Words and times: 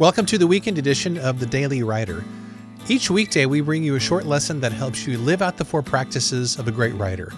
Welcome 0.00 0.24
to 0.26 0.38
the 0.38 0.46
weekend 0.46 0.78
edition 0.78 1.18
of 1.18 1.40
the 1.40 1.44
Daily 1.44 1.82
Writer. 1.82 2.24
Each 2.88 3.10
weekday, 3.10 3.44
we 3.44 3.60
bring 3.60 3.84
you 3.84 3.96
a 3.96 4.00
short 4.00 4.24
lesson 4.24 4.58
that 4.60 4.72
helps 4.72 5.06
you 5.06 5.18
live 5.18 5.42
out 5.42 5.58
the 5.58 5.64
four 5.66 5.82
practices 5.82 6.58
of 6.58 6.66
a 6.66 6.72
great 6.72 6.94
writer 6.94 7.30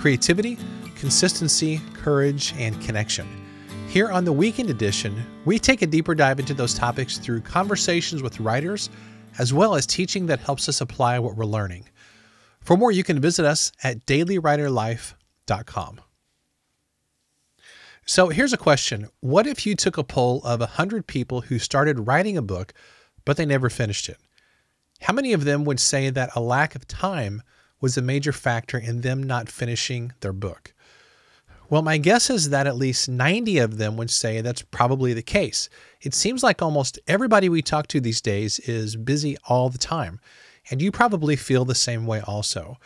creativity, 0.00 0.58
consistency, 0.96 1.80
courage, 1.94 2.52
and 2.58 2.80
connection. 2.82 3.28
Here 3.86 4.10
on 4.10 4.24
the 4.24 4.32
weekend 4.32 4.70
edition, 4.70 5.24
we 5.44 5.60
take 5.60 5.82
a 5.82 5.86
deeper 5.86 6.16
dive 6.16 6.40
into 6.40 6.52
those 6.52 6.74
topics 6.74 7.16
through 7.16 7.42
conversations 7.42 8.24
with 8.24 8.40
writers, 8.40 8.90
as 9.38 9.54
well 9.54 9.76
as 9.76 9.86
teaching 9.86 10.26
that 10.26 10.40
helps 10.40 10.68
us 10.68 10.80
apply 10.80 11.20
what 11.20 11.36
we're 11.36 11.44
learning. 11.44 11.88
For 12.60 12.76
more, 12.76 12.90
you 12.90 13.04
can 13.04 13.20
visit 13.20 13.46
us 13.46 13.70
at 13.84 14.04
dailywriterlife.com. 14.06 16.00
So 18.06 18.28
here's 18.28 18.52
a 18.52 18.58
question 18.58 19.08
What 19.20 19.46
if 19.46 19.66
you 19.66 19.74
took 19.74 19.98
a 19.98 20.04
poll 20.04 20.42
of 20.44 20.60
100 20.60 21.06
people 21.06 21.42
who 21.42 21.58
started 21.58 22.06
writing 22.06 22.36
a 22.36 22.42
book, 22.42 22.72
but 23.24 23.36
they 23.36 23.46
never 23.46 23.70
finished 23.70 24.08
it? 24.08 24.18
How 25.02 25.14
many 25.14 25.32
of 25.32 25.44
them 25.44 25.64
would 25.64 25.80
say 25.80 26.10
that 26.10 26.30
a 26.34 26.40
lack 26.40 26.74
of 26.74 26.86
time 26.86 27.42
was 27.80 27.96
a 27.96 28.02
major 28.02 28.32
factor 28.32 28.78
in 28.78 29.00
them 29.00 29.22
not 29.22 29.48
finishing 29.48 30.12
their 30.20 30.32
book? 30.32 30.74
Well, 31.70 31.82
my 31.82 31.98
guess 31.98 32.30
is 32.30 32.50
that 32.50 32.66
at 32.66 32.76
least 32.76 33.08
90 33.08 33.58
of 33.58 33.78
them 33.78 33.96
would 33.96 34.10
say 34.10 34.40
that's 34.40 34.62
probably 34.62 35.14
the 35.14 35.22
case. 35.22 35.68
It 36.00 36.14
seems 36.14 36.42
like 36.42 36.60
almost 36.60 36.98
everybody 37.06 37.48
we 37.48 37.62
talk 37.62 37.86
to 37.88 38.00
these 38.00 38.20
days 38.20 38.58
is 38.58 38.96
busy 38.96 39.36
all 39.44 39.68
the 39.70 39.78
time, 39.78 40.18
and 40.68 40.82
you 40.82 40.90
probably 40.90 41.36
feel 41.36 41.64
the 41.64 41.76
same 41.76 42.06
way 42.06 42.20
also. 42.20 42.76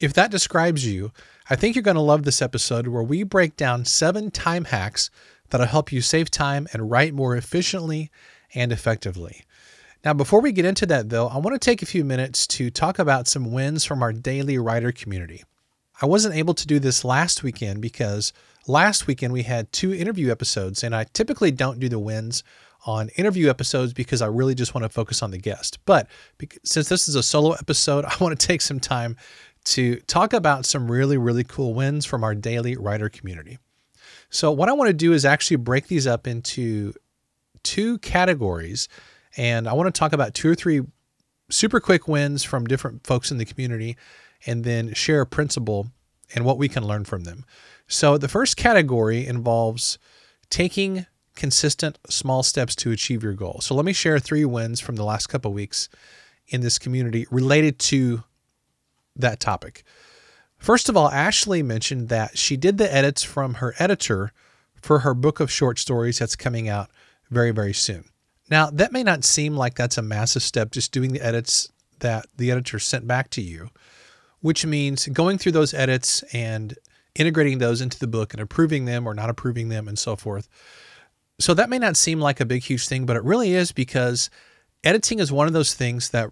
If 0.00 0.14
that 0.14 0.30
describes 0.30 0.86
you, 0.86 1.12
I 1.48 1.54
think 1.54 1.76
you're 1.76 1.82
going 1.82 1.94
to 1.94 2.00
love 2.00 2.24
this 2.24 2.42
episode 2.42 2.88
where 2.88 3.04
we 3.04 3.22
break 3.22 3.56
down 3.56 3.84
seven 3.84 4.32
time 4.32 4.64
hacks 4.64 5.10
that'll 5.50 5.68
help 5.68 5.92
you 5.92 6.00
save 6.00 6.28
time 6.28 6.66
and 6.72 6.90
write 6.90 7.14
more 7.14 7.36
efficiently 7.36 8.10
and 8.52 8.72
effectively. 8.72 9.44
Now, 10.04 10.12
before 10.12 10.40
we 10.40 10.50
get 10.50 10.64
into 10.64 10.86
that, 10.86 11.08
though, 11.08 11.28
I 11.28 11.38
want 11.38 11.54
to 11.54 11.64
take 11.64 11.82
a 11.82 11.86
few 11.86 12.04
minutes 12.04 12.48
to 12.48 12.68
talk 12.68 12.98
about 12.98 13.28
some 13.28 13.52
wins 13.52 13.84
from 13.84 14.02
our 14.02 14.12
daily 14.12 14.58
writer 14.58 14.90
community. 14.90 15.44
I 16.02 16.06
wasn't 16.06 16.34
able 16.34 16.54
to 16.54 16.66
do 16.66 16.80
this 16.80 17.04
last 17.04 17.44
weekend 17.44 17.80
because 17.80 18.32
last 18.66 19.06
weekend 19.06 19.32
we 19.32 19.44
had 19.44 19.70
two 19.70 19.94
interview 19.94 20.32
episodes, 20.32 20.82
and 20.82 20.96
I 20.96 21.04
typically 21.04 21.52
don't 21.52 21.78
do 21.78 21.88
the 21.88 22.00
wins 22.00 22.42
on 22.86 23.08
interview 23.16 23.50
episodes 23.50 23.92
because 23.92 24.22
I 24.22 24.26
really 24.26 24.54
just 24.54 24.74
want 24.74 24.84
to 24.84 24.88
focus 24.88 25.22
on 25.22 25.30
the 25.30 25.38
guest. 25.38 25.78
But 25.84 26.08
since 26.64 26.88
this 26.88 27.08
is 27.08 27.14
a 27.14 27.22
solo 27.22 27.52
episode, 27.52 28.04
I 28.08 28.16
want 28.20 28.38
to 28.38 28.46
take 28.46 28.60
some 28.60 28.80
time 28.80 29.16
to 29.66 29.96
talk 30.02 30.32
about 30.32 30.64
some 30.64 30.90
really, 30.90 31.18
really 31.18 31.44
cool 31.44 31.74
wins 31.74 32.06
from 32.06 32.22
our 32.22 32.34
daily 32.34 32.76
writer 32.76 33.08
community. 33.08 33.58
So, 34.30 34.50
what 34.52 34.68
I 34.68 34.72
want 34.72 34.88
to 34.88 34.94
do 34.94 35.12
is 35.12 35.24
actually 35.24 35.56
break 35.56 35.88
these 35.88 36.06
up 36.06 36.26
into 36.26 36.94
two 37.62 37.98
categories, 37.98 38.88
and 39.36 39.68
I 39.68 39.72
want 39.72 39.92
to 39.92 39.98
talk 39.98 40.12
about 40.12 40.34
two 40.34 40.50
or 40.50 40.54
three 40.54 40.82
super 41.50 41.80
quick 41.80 42.08
wins 42.08 42.42
from 42.42 42.66
different 42.66 43.06
folks 43.06 43.30
in 43.30 43.38
the 43.38 43.44
community, 43.44 43.96
and 44.46 44.64
then 44.64 44.94
share 44.94 45.20
a 45.20 45.26
principle 45.26 45.88
and 46.34 46.44
what 46.44 46.58
we 46.58 46.68
can 46.68 46.84
learn 46.84 47.04
from 47.04 47.24
them. 47.24 47.44
So, 47.88 48.18
the 48.18 48.28
first 48.28 48.56
category 48.56 49.26
involves 49.26 49.98
taking 50.48 51.06
consistent 51.34 51.98
small 52.08 52.42
steps 52.42 52.74
to 52.76 52.92
achieve 52.92 53.22
your 53.22 53.34
goal. 53.34 53.60
So, 53.60 53.74
let 53.74 53.84
me 53.84 53.92
share 53.92 54.18
three 54.20 54.44
wins 54.44 54.80
from 54.80 54.94
the 54.94 55.04
last 55.04 55.26
couple 55.26 55.52
weeks 55.52 55.88
in 56.48 56.60
this 56.60 56.78
community 56.78 57.26
related 57.30 57.80
to 57.80 58.22
that 59.16 59.40
topic. 59.40 59.84
First 60.58 60.88
of 60.88 60.96
all, 60.96 61.10
Ashley 61.10 61.62
mentioned 61.62 62.08
that 62.08 62.38
she 62.38 62.56
did 62.56 62.78
the 62.78 62.92
edits 62.92 63.22
from 63.22 63.54
her 63.54 63.74
editor 63.78 64.32
for 64.80 65.00
her 65.00 65.14
book 65.14 65.40
of 65.40 65.50
short 65.50 65.78
stories 65.78 66.18
that's 66.18 66.36
coming 66.36 66.68
out 66.68 66.90
very, 67.30 67.50
very 67.50 67.74
soon. 67.74 68.04
Now, 68.48 68.70
that 68.70 68.92
may 68.92 69.02
not 69.02 69.24
seem 69.24 69.56
like 69.56 69.74
that's 69.74 69.98
a 69.98 70.02
massive 70.02 70.42
step, 70.42 70.70
just 70.70 70.92
doing 70.92 71.12
the 71.12 71.20
edits 71.20 71.70
that 71.98 72.26
the 72.36 72.50
editor 72.50 72.78
sent 72.78 73.06
back 73.06 73.30
to 73.30 73.42
you, 73.42 73.70
which 74.40 74.64
means 74.64 75.06
going 75.08 75.38
through 75.38 75.52
those 75.52 75.74
edits 75.74 76.22
and 76.32 76.76
integrating 77.14 77.58
those 77.58 77.80
into 77.80 77.98
the 77.98 78.06
book 78.06 78.32
and 78.32 78.40
approving 78.40 78.84
them 78.84 79.06
or 79.06 79.14
not 79.14 79.30
approving 79.30 79.68
them 79.68 79.88
and 79.88 79.98
so 79.98 80.14
forth. 80.14 80.48
So 81.38 81.54
that 81.54 81.70
may 81.70 81.78
not 81.78 81.96
seem 81.96 82.20
like 82.20 82.40
a 82.40 82.46
big, 82.46 82.62
huge 82.62 82.86
thing, 82.86 83.06
but 83.06 83.16
it 83.16 83.24
really 83.24 83.54
is 83.54 83.72
because 83.72 84.30
editing 84.84 85.18
is 85.18 85.32
one 85.32 85.46
of 85.46 85.52
those 85.52 85.74
things 85.74 86.10
that 86.10 86.30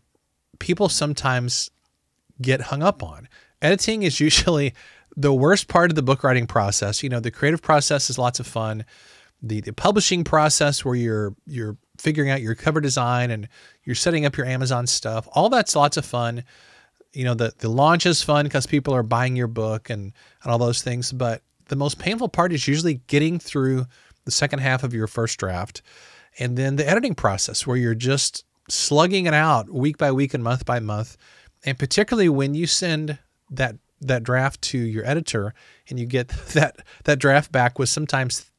people 0.58 0.88
sometimes 0.88 1.70
get 2.44 2.62
hung 2.62 2.82
up 2.82 3.02
on. 3.02 3.28
Editing 3.62 4.02
is 4.02 4.20
usually 4.20 4.74
the 5.16 5.32
worst 5.32 5.68
part 5.68 5.90
of 5.90 5.94
the 5.94 6.02
book 6.02 6.24
writing 6.24 6.46
process. 6.46 7.02
You 7.02 7.08
know, 7.08 7.20
the 7.20 7.30
creative 7.30 7.62
process 7.62 8.10
is 8.10 8.18
lots 8.18 8.40
of 8.40 8.46
fun. 8.46 8.84
The 9.42 9.60
the 9.60 9.72
publishing 9.72 10.24
process 10.24 10.84
where 10.84 10.94
you're 10.94 11.34
you're 11.46 11.76
figuring 11.98 12.30
out 12.30 12.42
your 12.42 12.54
cover 12.54 12.80
design 12.80 13.30
and 13.30 13.48
you're 13.84 13.94
setting 13.94 14.26
up 14.26 14.36
your 14.36 14.46
Amazon 14.46 14.86
stuff, 14.86 15.28
all 15.32 15.48
that's 15.48 15.76
lots 15.76 15.96
of 15.96 16.04
fun. 16.04 16.44
You 17.12 17.24
know, 17.24 17.34
the 17.34 17.52
the 17.58 17.68
launch 17.68 18.06
is 18.06 18.22
fun 18.22 18.44
because 18.46 18.66
people 18.66 18.94
are 18.94 19.02
buying 19.02 19.36
your 19.36 19.46
book 19.46 19.90
and 19.90 20.12
and 20.42 20.52
all 20.52 20.58
those 20.58 20.82
things, 20.82 21.12
but 21.12 21.42
the 21.68 21.76
most 21.76 21.98
painful 21.98 22.28
part 22.28 22.52
is 22.52 22.68
usually 22.68 23.00
getting 23.06 23.38
through 23.38 23.86
the 24.24 24.30
second 24.30 24.60
half 24.60 24.82
of 24.82 24.94
your 24.94 25.06
first 25.06 25.38
draft 25.38 25.82
and 26.38 26.56
then 26.56 26.76
the 26.76 26.88
editing 26.88 27.14
process 27.14 27.66
where 27.66 27.76
you're 27.76 27.94
just 27.94 28.44
slugging 28.68 29.26
it 29.26 29.34
out 29.34 29.70
week 29.70 29.98
by 29.98 30.10
week 30.10 30.34
and 30.34 30.42
month 30.42 30.64
by 30.64 30.80
month 30.80 31.16
and 31.64 31.78
particularly 31.78 32.28
when 32.28 32.54
you 32.54 32.66
send 32.66 33.18
that 33.50 33.76
that 34.00 34.22
draft 34.22 34.60
to 34.60 34.78
your 34.78 35.06
editor 35.06 35.54
and 35.88 35.98
you 35.98 36.06
get 36.06 36.28
that 36.54 36.80
that 37.04 37.18
draft 37.18 37.50
back 37.52 37.78
with 37.78 37.88
sometimes 37.88 38.50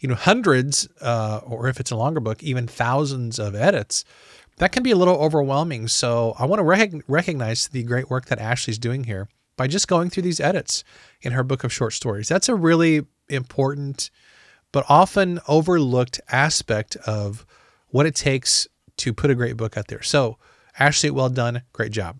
you 0.00 0.08
know 0.08 0.14
hundreds 0.14 0.88
uh, 1.00 1.40
or 1.44 1.68
if 1.68 1.80
it's 1.80 1.90
a 1.90 1.96
longer 1.96 2.20
book 2.20 2.42
even 2.42 2.66
thousands 2.66 3.38
of 3.38 3.54
edits 3.54 4.04
that 4.58 4.72
can 4.72 4.82
be 4.82 4.90
a 4.90 4.96
little 4.96 5.16
overwhelming. 5.16 5.88
So 5.88 6.34
i 6.38 6.44
want 6.44 6.60
to 6.60 6.64
rec- 6.64 6.92
recognize 7.08 7.68
the 7.68 7.82
great 7.82 8.10
work 8.10 8.26
that 8.26 8.38
ashley's 8.38 8.78
doing 8.78 9.04
here 9.04 9.28
by 9.56 9.66
just 9.66 9.88
going 9.88 10.10
through 10.10 10.24
these 10.24 10.40
edits 10.40 10.84
in 11.20 11.32
her 11.32 11.42
book 11.42 11.64
of 11.64 11.72
short 11.72 11.92
stories. 11.92 12.28
That's 12.28 12.48
a 12.48 12.54
really 12.54 13.06
important 13.28 14.10
but 14.72 14.86
often 14.88 15.38
overlooked 15.48 16.20
aspect 16.30 16.96
of 17.06 17.44
what 17.88 18.06
it 18.06 18.14
takes 18.14 18.66
to 18.96 19.12
put 19.12 19.30
a 19.30 19.34
great 19.34 19.56
book 19.56 19.76
out 19.76 19.88
there. 19.88 20.02
So 20.02 20.38
ashley 20.78 21.10
well 21.10 21.28
done. 21.28 21.62
Great 21.72 21.92
job 21.92 22.18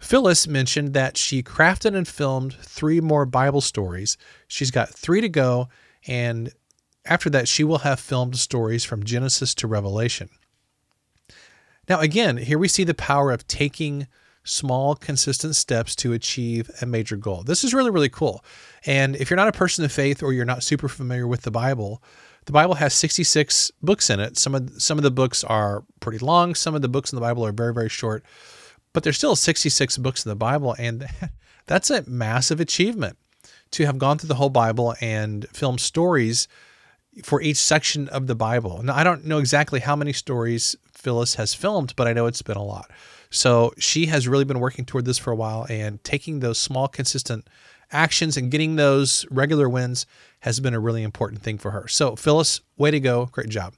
Phyllis 0.00 0.48
mentioned 0.48 0.94
that 0.94 1.16
she 1.16 1.42
crafted 1.42 1.94
and 1.94 2.08
filmed 2.08 2.54
three 2.54 3.00
more 3.00 3.26
Bible 3.26 3.60
stories. 3.60 4.16
She's 4.48 4.70
got 4.70 4.88
three 4.88 5.20
to 5.20 5.28
go, 5.28 5.68
and 6.06 6.52
after 7.04 7.28
that, 7.30 7.48
she 7.48 7.64
will 7.64 7.78
have 7.78 8.00
filmed 8.00 8.36
stories 8.36 8.84
from 8.84 9.04
Genesis 9.04 9.54
to 9.56 9.66
Revelation. 9.66 10.30
Now, 11.88 12.00
again, 12.00 12.38
here 12.38 12.58
we 12.58 12.68
see 12.68 12.84
the 12.84 12.94
power 12.94 13.30
of 13.30 13.46
taking 13.46 14.06
small, 14.42 14.94
consistent 14.94 15.54
steps 15.54 15.94
to 15.96 16.14
achieve 16.14 16.70
a 16.80 16.86
major 16.86 17.16
goal. 17.16 17.42
This 17.42 17.62
is 17.62 17.74
really, 17.74 17.90
really 17.90 18.08
cool. 18.08 18.42
And 18.86 19.16
if 19.16 19.28
you're 19.28 19.36
not 19.36 19.48
a 19.48 19.52
person 19.52 19.84
of 19.84 19.92
faith 19.92 20.22
or 20.22 20.32
you're 20.32 20.46
not 20.46 20.62
super 20.62 20.88
familiar 20.88 21.26
with 21.26 21.42
the 21.42 21.50
Bible, 21.50 22.02
the 22.46 22.52
Bible 22.52 22.74
has 22.74 22.94
66 22.94 23.70
books 23.82 24.08
in 24.08 24.18
it. 24.18 24.38
Some 24.38 24.54
of 24.54 24.80
some 24.80 24.98
of 24.98 25.02
the 25.02 25.10
books 25.10 25.44
are 25.44 25.84
pretty 26.00 26.18
long. 26.18 26.54
Some 26.54 26.74
of 26.74 26.80
the 26.80 26.88
books 26.88 27.12
in 27.12 27.16
the 27.16 27.20
Bible 27.20 27.44
are 27.44 27.52
very, 27.52 27.74
very 27.74 27.90
short 27.90 28.24
but 28.92 29.02
there's 29.02 29.16
still 29.16 29.36
66 29.36 29.98
books 29.98 30.24
in 30.24 30.30
the 30.30 30.36
Bible, 30.36 30.74
and 30.78 31.06
that's 31.66 31.90
a 31.90 32.08
massive 32.08 32.60
achievement 32.60 33.16
to 33.72 33.86
have 33.86 33.98
gone 33.98 34.18
through 34.18 34.28
the 34.28 34.34
whole 34.34 34.50
Bible 34.50 34.94
and 35.00 35.46
filmed 35.52 35.80
stories 35.80 36.48
for 37.22 37.40
each 37.40 37.56
section 37.56 38.08
of 38.08 38.26
the 38.26 38.34
Bible. 38.34 38.82
Now, 38.82 38.94
I 38.94 39.04
don't 39.04 39.24
know 39.24 39.38
exactly 39.38 39.80
how 39.80 39.96
many 39.96 40.12
stories 40.12 40.76
Phyllis 40.92 41.36
has 41.36 41.54
filmed, 41.54 41.94
but 41.96 42.06
I 42.06 42.12
know 42.12 42.26
it's 42.26 42.42
been 42.42 42.56
a 42.56 42.62
lot. 42.62 42.90
So 43.30 43.72
she 43.78 44.06
has 44.06 44.26
really 44.26 44.44
been 44.44 44.60
working 44.60 44.84
toward 44.84 45.04
this 45.04 45.18
for 45.18 45.32
a 45.32 45.36
while, 45.36 45.66
and 45.68 46.02
taking 46.02 46.40
those 46.40 46.58
small, 46.58 46.88
consistent 46.88 47.48
actions 47.92 48.36
and 48.36 48.50
getting 48.50 48.76
those 48.76 49.26
regular 49.30 49.68
wins 49.68 50.06
has 50.40 50.60
been 50.60 50.74
a 50.74 50.80
really 50.80 51.02
important 51.02 51.42
thing 51.42 51.58
for 51.58 51.72
her. 51.72 51.88
So, 51.88 52.16
Phyllis, 52.16 52.60
way 52.76 52.90
to 52.90 53.00
go. 53.00 53.26
Great 53.26 53.48
job. 53.48 53.74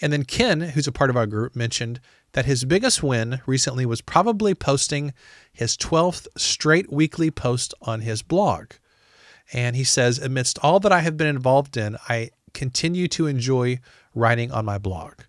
And 0.00 0.12
then 0.12 0.24
Ken, 0.24 0.60
who's 0.60 0.86
a 0.86 0.92
part 0.92 1.10
of 1.10 1.16
our 1.16 1.26
group, 1.26 1.54
mentioned 1.54 2.00
that 2.32 2.46
his 2.46 2.64
biggest 2.64 3.02
win 3.02 3.40
recently 3.46 3.86
was 3.86 4.00
probably 4.00 4.54
posting 4.54 5.12
his 5.52 5.76
12th 5.76 6.26
straight 6.36 6.92
weekly 6.92 7.30
post 7.30 7.74
on 7.82 8.00
his 8.00 8.22
blog. 8.22 8.72
And 9.52 9.76
he 9.76 9.84
says, 9.84 10.18
amidst 10.18 10.58
all 10.60 10.80
that 10.80 10.92
I 10.92 11.00
have 11.00 11.16
been 11.16 11.26
involved 11.26 11.76
in, 11.76 11.96
I 12.08 12.30
continue 12.54 13.08
to 13.08 13.26
enjoy 13.26 13.80
writing 14.14 14.50
on 14.50 14.64
my 14.64 14.78
blog. 14.78 15.22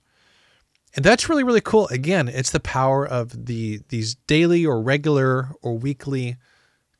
And 0.95 1.03
that's 1.03 1.27
really, 1.27 1.43
really 1.43 1.61
cool. 1.61 1.87
Again, 1.87 2.27
it's 2.27 2.51
the 2.51 2.59
power 2.59 3.05
of 3.05 3.45
the 3.47 3.81
these 3.89 4.15
daily 4.27 4.65
or 4.65 4.81
regular 4.81 5.49
or 5.61 5.77
weekly 5.77 6.37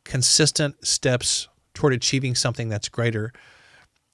consistent 0.03 0.85
steps 0.85 1.47
toward 1.73 1.93
achieving 1.93 2.33
something 2.33 2.69
that's 2.69 2.89
greater. 2.89 3.31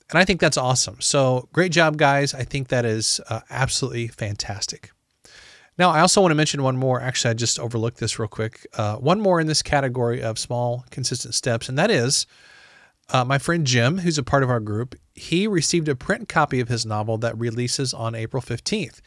And 0.09 0.19
I 0.19 0.25
think 0.25 0.41
that's 0.41 0.57
awesome. 0.57 1.00
So 1.00 1.47
great 1.53 1.71
job, 1.71 1.97
guys. 1.97 2.33
I 2.33 2.44
think 2.44 2.68
that 2.69 2.83
is 2.86 3.21
uh, 3.30 3.41
absolutely 3.50 4.07
fantastic. 4.07 4.91
Now, 5.79 5.91
I 5.91 6.01
also 6.01 6.19
want 6.19 6.31
to 6.31 6.35
mention 6.35 6.61
one 6.61 6.75
more. 6.75 6.99
Actually, 6.99 7.31
I 7.31 7.33
just 7.35 7.57
overlooked 7.57 7.99
this 7.99 8.19
real 8.19 8.27
quick. 8.27 8.67
Uh, 8.77 8.97
one 8.97 9.21
more 9.21 9.39
in 9.39 9.47
this 9.47 9.61
category 9.61 10.21
of 10.21 10.37
small, 10.37 10.83
consistent 10.91 11.33
steps, 11.33 11.69
and 11.69 11.79
that 11.79 11.89
is 11.89 12.27
uh, 13.11 13.23
my 13.23 13.37
friend 13.37 13.65
Jim, 13.65 13.99
who's 13.99 14.17
a 14.17 14.23
part 14.23 14.43
of 14.43 14.49
our 14.49 14.59
group, 14.59 14.93
he 15.15 15.47
received 15.47 15.87
a 15.87 15.95
print 15.95 16.29
copy 16.29 16.59
of 16.59 16.67
his 16.67 16.85
novel 16.85 17.17
that 17.19 17.37
releases 17.37 17.93
on 17.93 18.13
April 18.13 18.43
15th. 18.43 18.99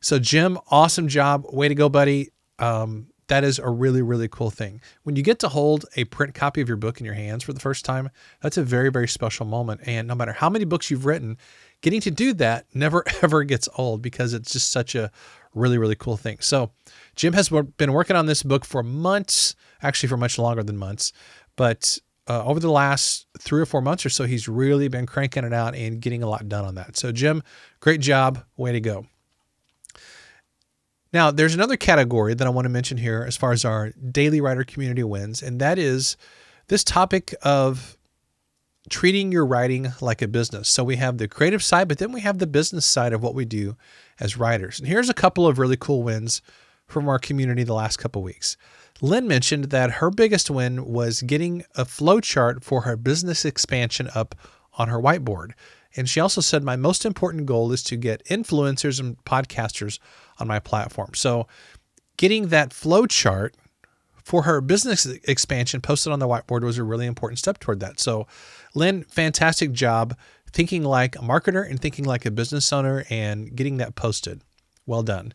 So, 0.00 0.18
Jim, 0.18 0.56
awesome 0.70 1.08
job. 1.08 1.44
Way 1.52 1.68
to 1.68 1.74
go, 1.74 1.88
buddy. 1.88 2.30
Um, 2.58 3.08
that 3.30 3.44
is 3.44 3.58
a 3.58 3.68
really, 3.68 4.02
really 4.02 4.28
cool 4.28 4.50
thing. 4.50 4.80
When 5.04 5.14
you 5.14 5.22
get 5.22 5.38
to 5.40 5.48
hold 5.48 5.86
a 5.94 6.04
print 6.04 6.34
copy 6.34 6.60
of 6.60 6.68
your 6.68 6.76
book 6.76 6.98
in 6.98 7.06
your 7.06 7.14
hands 7.14 7.44
for 7.44 7.52
the 7.52 7.60
first 7.60 7.84
time, 7.84 8.10
that's 8.40 8.56
a 8.56 8.62
very, 8.64 8.90
very 8.90 9.06
special 9.06 9.46
moment. 9.46 9.82
And 9.86 10.08
no 10.08 10.16
matter 10.16 10.32
how 10.32 10.50
many 10.50 10.64
books 10.64 10.90
you've 10.90 11.06
written, 11.06 11.38
getting 11.80 12.00
to 12.00 12.10
do 12.10 12.32
that 12.34 12.66
never, 12.74 13.04
ever 13.22 13.44
gets 13.44 13.68
old 13.76 14.02
because 14.02 14.32
it's 14.34 14.52
just 14.52 14.72
such 14.72 14.94
a 14.94 15.12
really, 15.54 15.78
really 15.78 15.94
cool 15.94 16.16
thing. 16.16 16.38
So, 16.40 16.70
Jim 17.16 17.32
has 17.34 17.48
been 17.48 17.92
working 17.92 18.16
on 18.16 18.26
this 18.26 18.42
book 18.42 18.64
for 18.64 18.82
months, 18.82 19.54
actually, 19.82 20.08
for 20.08 20.16
much 20.16 20.38
longer 20.38 20.62
than 20.62 20.76
months. 20.76 21.12
But 21.56 21.98
uh, 22.28 22.44
over 22.44 22.60
the 22.60 22.70
last 22.70 23.26
three 23.38 23.60
or 23.60 23.66
four 23.66 23.82
months 23.82 24.06
or 24.06 24.10
so, 24.10 24.24
he's 24.24 24.48
really 24.48 24.88
been 24.88 25.06
cranking 25.06 25.44
it 25.44 25.52
out 25.52 25.74
and 25.74 26.00
getting 26.00 26.22
a 26.22 26.28
lot 26.28 26.48
done 26.48 26.64
on 26.64 26.76
that. 26.76 26.96
So, 26.96 27.12
Jim, 27.12 27.42
great 27.80 28.00
job. 28.00 28.44
Way 28.56 28.72
to 28.72 28.80
go. 28.80 29.06
Now, 31.12 31.32
there's 31.32 31.54
another 31.54 31.76
category 31.76 32.34
that 32.34 32.46
I 32.46 32.50
want 32.50 32.66
to 32.66 32.70
mention 32.70 32.96
here 32.96 33.24
as 33.26 33.36
far 33.36 33.50
as 33.50 33.64
our 33.64 33.90
daily 33.90 34.40
writer 34.40 34.62
community 34.62 35.02
wins, 35.02 35.42
and 35.42 35.60
that 35.60 35.76
is 35.76 36.16
this 36.68 36.84
topic 36.84 37.34
of 37.42 37.96
treating 38.88 39.32
your 39.32 39.44
writing 39.44 39.92
like 40.00 40.22
a 40.22 40.28
business. 40.28 40.68
So 40.68 40.84
we 40.84 40.96
have 40.96 41.18
the 41.18 41.28
creative 41.28 41.62
side, 41.62 41.88
but 41.88 41.98
then 41.98 42.12
we 42.12 42.20
have 42.20 42.38
the 42.38 42.46
business 42.46 42.86
side 42.86 43.12
of 43.12 43.22
what 43.22 43.34
we 43.34 43.44
do 43.44 43.76
as 44.20 44.36
writers. 44.36 44.78
And 44.78 44.86
here's 44.88 45.08
a 45.08 45.14
couple 45.14 45.46
of 45.46 45.58
really 45.58 45.76
cool 45.76 46.02
wins 46.02 46.42
from 46.86 47.08
our 47.08 47.18
community 47.18 47.64
the 47.64 47.74
last 47.74 47.96
couple 47.96 48.22
weeks. 48.22 48.56
Lynn 49.00 49.26
mentioned 49.26 49.66
that 49.66 49.92
her 49.92 50.10
biggest 50.10 50.50
win 50.50 50.84
was 50.84 51.22
getting 51.22 51.64
a 51.74 51.84
flow 51.84 52.20
chart 52.20 52.62
for 52.62 52.82
her 52.82 52.96
business 52.96 53.44
expansion 53.44 54.10
up 54.14 54.34
on 54.74 54.88
her 54.88 54.98
whiteboard. 54.98 55.52
And 55.96 56.08
she 56.08 56.20
also 56.20 56.40
said, 56.40 56.62
My 56.62 56.76
most 56.76 57.04
important 57.04 57.46
goal 57.46 57.72
is 57.72 57.82
to 57.84 57.96
get 57.96 58.24
influencers 58.26 59.00
and 59.00 59.16
podcasters 59.24 59.98
on 60.38 60.46
my 60.46 60.60
platform. 60.60 61.14
So, 61.14 61.48
getting 62.16 62.48
that 62.48 62.72
flow 62.72 63.06
chart 63.06 63.56
for 64.22 64.42
her 64.42 64.60
business 64.60 65.06
expansion 65.06 65.80
posted 65.80 66.12
on 66.12 66.18
the 66.18 66.28
whiteboard 66.28 66.62
was 66.62 66.78
a 66.78 66.84
really 66.84 67.06
important 67.06 67.38
step 67.38 67.58
toward 67.58 67.80
that. 67.80 67.98
So, 67.98 68.26
Lynn, 68.74 69.02
fantastic 69.04 69.72
job 69.72 70.16
thinking 70.52 70.82
like 70.82 71.16
a 71.16 71.20
marketer 71.20 71.68
and 71.68 71.80
thinking 71.80 72.04
like 72.04 72.26
a 72.26 72.30
business 72.30 72.72
owner 72.72 73.04
and 73.10 73.54
getting 73.54 73.78
that 73.78 73.94
posted. 73.94 74.42
Well 74.86 75.02
done. 75.02 75.34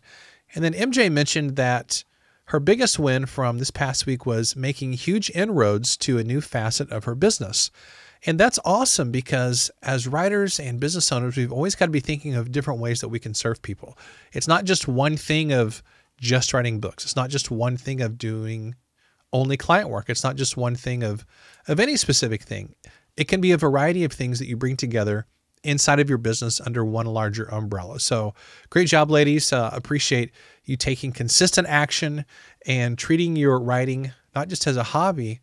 And 0.53 0.63
then 0.63 0.73
MJ 0.73 1.11
mentioned 1.11 1.55
that 1.55 2.03
her 2.45 2.59
biggest 2.59 2.99
win 2.99 3.25
from 3.25 3.57
this 3.57 3.71
past 3.71 4.05
week 4.05 4.25
was 4.25 4.55
making 4.55 4.93
huge 4.93 5.31
inroads 5.31 5.97
to 5.97 6.17
a 6.17 6.23
new 6.23 6.41
facet 6.41 6.91
of 6.91 7.05
her 7.05 7.15
business. 7.15 7.71
And 8.25 8.39
that's 8.39 8.59
awesome 8.65 9.11
because 9.11 9.71
as 9.81 10.07
writers 10.07 10.59
and 10.59 10.79
business 10.79 11.11
owners, 11.11 11.37
we've 11.37 11.51
always 11.51 11.75
got 11.75 11.85
to 11.85 11.91
be 11.91 11.99
thinking 11.99 12.35
of 12.35 12.51
different 12.51 12.79
ways 12.79 13.01
that 13.01 13.09
we 13.09 13.19
can 13.19 13.33
serve 13.33 13.61
people. 13.61 13.97
It's 14.33 14.47
not 14.47 14.65
just 14.65 14.87
one 14.87 15.17
thing 15.17 15.51
of 15.51 15.83
just 16.19 16.53
writing 16.53 16.79
books. 16.79 17.03
It's 17.03 17.15
not 17.15 17.29
just 17.29 17.51
one 17.51 17.77
thing 17.77 18.01
of 18.01 18.17
doing 18.17 18.75
only 19.33 19.57
client 19.57 19.89
work. 19.89 20.09
It's 20.09 20.23
not 20.23 20.37
just 20.37 20.55
one 20.55 20.75
thing 20.75 21.03
of 21.03 21.25
of 21.67 21.79
any 21.79 21.97
specific 21.97 22.43
thing. 22.43 22.75
It 23.17 23.27
can 23.27 23.41
be 23.41 23.51
a 23.51 23.57
variety 23.57 24.03
of 24.03 24.11
things 24.11 24.39
that 24.39 24.47
you 24.47 24.57
bring 24.57 24.77
together 24.77 25.25
inside 25.63 25.99
of 25.99 26.09
your 26.09 26.17
business 26.17 26.61
under 26.61 26.85
one 26.85 27.07
larger 27.07 27.45
umbrella. 27.45 27.99
So, 27.99 28.33
great 28.69 28.87
job, 28.87 29.09
ladies. 29.09 29.51
Uh, 29.51 29.69
appreciate 29.73 30.31
you 30.63 30.77
taking 30.77 31.11
consistent 31.11 31.67
action 31.67 32.25
and 32.65 32.97
treating 32.97 33.35
your 33.35 33.59
writing 33.59 34.11
not 34.35 34.49
just 34.49 34.67
as 34.67 34.77
a 34.77 34.83
hobby, 34.83 35.39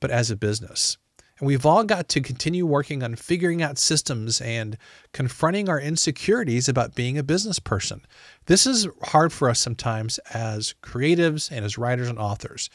but 0.00 0.10
as 0.10 0.30
a 0.30 0.36
business. 0.36 0.98
And 1.38 1.48
we've 1.48 1.66
all 1.66 1.82
got 1.82 2.08
to 2.10 2.20
continue 2.20 2.64
working 2.64 3.02
on 3.02 3.16
figuring 3.16 3.62
out 3.62 3.78
systems 3.78 4.40
and 4.40 4.76
confronting 5.12 5.68
our 5.68 5.80
insecurities 5.80 6.68
about 6.68 6.94
being 6.94 7.18
a 7.18 7.24
business 7.24 7.58
person. 7.58 8.02
This 8.46 8.66
is 8.66 8.86
hard 9.02 9.32
for 9.32 9.48
us 9.48 9.58
sometimes 9.58 10.18
as 10.32 10.74
creatives 10.82 11.50
and 11.50 11.64
as 11.64 11.78
writers 11.78 12.08
and 12.08 12.18
authors 12.18 12.70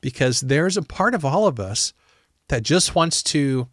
because 0.00 0.42
there's 0.42 0.76
a 0.76 0.82
part 0.82 1.14
of 1.14 1.24
all 1.24 1.48
of 1.48 1.58
us 1.58 1.92
that 2.48 2.62
just 2.62 2.94
wants 2.94 3.22
to 3.22 3.68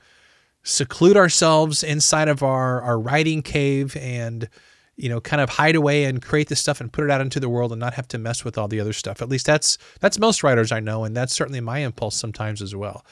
seclude 0.63 1.17
ourselves 1.17 1.83
inside 1.83 2.27
of 2.27 2.43
our, 2.43 2.81
our 2.81 2.99
writing 2.99 3.41
cave 3.41 3.95
and 3.97 4.47
you 4.95 5.09
know 5.09 5.19
kind 5.19 5.41
of 5.41 5.49
hide 5.49 5.75
away 5.75 6.03
and 6.03 6.21
create 6.21 6.47
this 6.47 6.59
stuff 6.59 6.79
and 6.79 6.93
put 6.93 7.03
it 7.03 7.09
out 7.09 7.21
into 7.21 7.39
the 7.39 7.49
world 7.49 7.71
and 7.71 7.79
not 7.79 7.95
have 7.95 8.07
to 8.09 8.17
mess 8.17 8.45
with 8.45 8.57
all 8.57 8.67
the 8.67 8.79
other 8.79 8.93
stuff. 8.93 9.21
At 9.21 9.29
least 9.29 9.45
that's 9.45 9.77
that's 9.99 10.19
most 10.19 10.43
writers 10.43 10.71
i 10.71 10.79
know 10.79 11.03
and 11.03 11.15
that's 11.17 11.33
certainly 11.33 11.61
my 11.61 11.79
impulse 11.79 12.15
sometimes 12.15 12.61
as 12.61 12.75
well. 12.75 13.05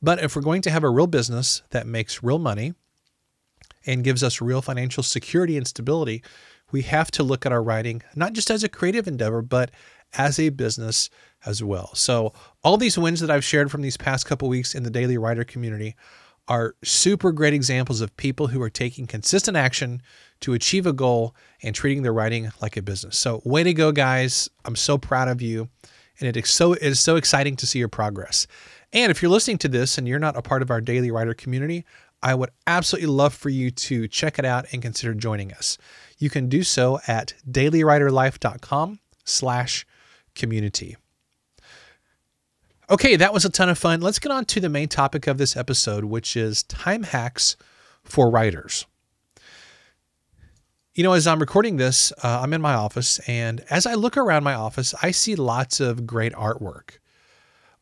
But 0.00 0.22
if 0.22 0.34
we're 0.34 0.42
going 0.42 0.62
to 0.62 0.70
have 0.70 0.84
a 0.84 0.90
real 0.90 1.06
business 1.06 1.62
that 1.70 1.86
makes 1.86 2.22
real 2.22 2.38
money 2.38 2.74
and 3.86 4.04
gives 4.04 4.22
us 4.22 4.40
real 4.40 4.62
financial 4.62 5.02
security 5.02 5.56
and 5.56 5.66
stability 5.66 6.22
we 6.72 6.82
have 6.82 7.10
to 7.12 7.22
look 7.22 7.44
at 7.44 7.52
our 7.52 7.62
writing 7.62 8.02
not 8.14 8.32
just 8.32 8.50
as 8.50 8.64
a 8.64 8.68
creative 8.68 9.06
endeavor 9.06 9.42
but 9.42 9.70
as 10.16 10.38
a 10.38 10.48
business 10.48 11.10
as 11.44 11.62
well. 11.62 11.90
So 11.94 12.32
all 12.62 12.78
these 12.78 12.96
wins 12.96 13.20
that 13.20 13.30
i've 13.30 13.44
shared 13.44 13.70
from 13.70 13.82
these 13.82 13.98
past 13.98 14.24
couple 14.24 14.48
weeks 14.48 14.74
in 14.74 14.82
the 14.84 14.90
daily 14.90 15.18
writer 15.18 15.44
community 15.44 15.94
are 16.48 16.74
super 16.84 17.32
great 17.32 17.54
examples 17.54 18.00
of 18.00 18.16
people 18.16 18.48
who 18.48 18.60
are 18.60 18.70
taking 18.70 19.06
consistent 19.06 19.56
action 19.56 20.02
to 20.40 20.52
achieve 20.52 20.86
a 20.86 20.92
goal 20.92 21.34
and 21.62 21.74
treating 21.74 22.02
their 22.02 22.12
writing 22.12 22.50
like 22.60 22.76
a 22.76 22.82
business. 22.82 23.16
So, 23.16 23.40
way 23.44 23.62
to 23.62 23.72
go, 23.72 23.92
guys. 23.92 24.48
I'm 24.64 24.76
so 24.76 24.98
proud 24.98 25.28
of 25.28 25.40
you. 25.40 25.68
And 26.20 26.28
it 26.28 26.36
is 26.36 26.50
so, 26.50 26.74
it 26.74 26.82
is 26.82 27.00
so 27.00 27.16
exciting 27.16 27.56
to 27.56 27.66
see 27.66 27.78
your 27.78 27.88
progress. 27.88 28.46
And 28.92 29.10
if 29.10 29.20
you're 29.20 29.30
listening 29.30 29.58
to 29.58 29.68
this 29.68 29.98
and 29.98 30.06
you're 30.06 30.18
not 30.18 30.36
a 30.36 30.42
part 30.42 30.62
of 30.62 30.70
our 30.70 30.80
daily 30.80 31.10
writer 31.10 31.34
community, 31.34 31.84
I 32.22 32.34
would 32.34 32.50
absolutely 32.66 33.08
love 33.08 33.34
for 33.34 33.50
you 33.50 33.70
to 33.70 34.08
check 34.08 34.38
it 34.38 34.44
out 34.44 34.66
and 34.72 34.80
consider 34.80 35.14
joining 35.14 35.52
us. 35.52 35.76
You 36.18 36.30
can 36.30 36.48
do 36.48 36.62
so 36.62 37.00
at 37.06 37.34
dailywriterlife.com 37.50 39.00
slash 39.24 39.86
community. 40.34 40.96
Okay, 42.90 43.16
that 43.16 43.32
was 43.32 43.46
a 43.46 43.50
ton 43.50 43.70
of 43.70 43.78
fun. 43.78 44.02
Let's 44.02 44.18
get 44.18 44.30
on 44.30 44.44
to 44.44 44.60
the 44.60 44.68
main 44.68 44.88
topic 44.88 45.26
of 45.26 45.38
this 45.38 45.56
episode, 45.56 46.04
which 46.04 46.36
is 46.36 46.62
time 46.64 47.02
hacks 47.02 47.56
for 48.02 48.30
writers. 48.30 48.84
You 50.94 51.02
know, 51.02 51.14
as 51.14 51.26
I'm 51.26 51.38
recording 51.38 51.78
this, 51.78 52.12
uh, 52.22 52.40
I'm 52.42 52.52
in 52.52 52.60
my 52.60 52.74
office, 52.74 53.20
and 53.20 53.64
as 53.70 53.86
I 53.86 53.94
look 53.94 54.18
around 54.18 54.44
my 54.44 54.52
office, 54.52 54.94
I 55.02 55.12
see 55.12 55.34
lots 55.34 55.80
of 55.80 56.06
great 56.06 56.34
artwork. 56.34 56.98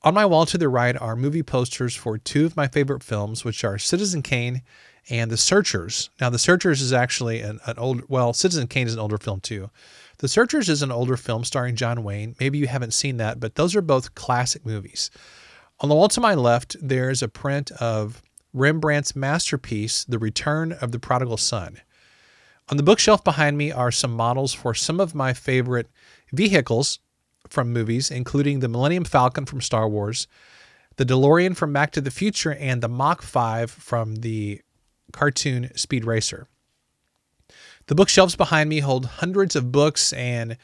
On 0.02 0.14
my 0.14 0.25
wall 0.25 0.46
to 0.46 0.56
the 0.56 0.69
right 0.69 0.96
are 0.96 1.16
movie 1.16 1.43
posters 1.43 1.96
for 1.96 2.16
two 2.16 2.46
of 2.46 2.56
my 2.56 2.69
favorite 2.69 3.02
films, 3.02 3.44
which 3.44 3.64
are 3.64 3.78
Citizen 3.78 4.22
Kane 4.22 4.62
and 5.10 5.31
The 5.31 5.37
Searchers. 5.37 6.10
Now, 6.20 6.31
The 6.31 6.38
Searchers 6.38 6.81
is 6.81 6.93
actually 6.93 7.41
an, 7.41 7.60
an 7.67 7.79
old, 7.79 8.03
well, 8.08 8.32
Citizen 8.32 8.67
Kane 8.69 8.86
is 8.86 8.94
an 8.94 9.00
older 9.00 9.19
film 9.19 9.41
too. 9.41 9.70
The 10.19 10.29
Searchers 10.29 10.69
is 10.69 10.82
an 10.82 10.93
older 10.93 11.17
film 11.17 11.44
starring 11.44 11.74
John 11.74 12.05
Wayne. 12.05 12.36
Maybe 12.38 12.58
you 12.58 12.69
haven't 12.69 12.94
seen 12.94 13.17
that, 13.17 13.41
but 13.41 13.56
those 13.56 13.74
are 13.74 13.82
both 13.82 14.15
classic 14.15 14.65
movies. 14.65 15.10
On 15.81 15.88
the 15.88 15.94
wall 15.94 16.08
to 16.08 16.20
my 16.20 16.34
left, 16.34 16.77
there's 16.81 17.22
a 17.22 17.29
print 17.29 17.72
of 17.72 18.22
Rembrandt's 18.53 19.17
masterpiece, 19.17 20.05
The 20.05 20.19
Return 20.19 20.72
of 20.72 20.93
the 20.93 20.98
Prodigal 20.98 21.38
Son. 21.38 21.79
On 22.69 22.77
the 22.77 22.82
bookshelf 22.82 23.24
behind 23.24 23.58
me 23.58 23.72
are 23.72 23.91
some 23.91 24.12
models 24.12 24.55
for 24.55 24.74
some 24.74 25.00
of 25.00 25.15
my 25.15 25.32
favorite 25.32 25.88
vehicles 26.32 27.00
from 27.48 27.72
movies, 27.72 28.10
including 28.10 28.60
the 28.60 28.69
Millennium 28.69 29.05
Falcon 29.05 29.44
from 29.44 29.60
Star 29.60 29.88
Wars, 29.88 30.29
the 30.96 31.05
DeLorean 31.05 31.56
from 31.56 31.72
Back 31.72 31.91
to 31.93 32.00
the 32.00 32.10
Future, 32.10 32.55
and 32.55 32.82
the 32.82 32.88
Mach 32.88 33.22
5 33.22 33.70
from 33.70 34.17
the 34.17 34.60
cartoon 35.12 35.70
Speed 35.76 36.04
Racer. 36.04 36.48
The 37.86 37.94
bookshelves 37.94 38.36
behind 38.36 38.70
me 38.70 38.81
hold 38.81 39.06
hundreds 39.06 39.56
of 39.56 39.72
books 39.72 40.12
and 40.12 40.56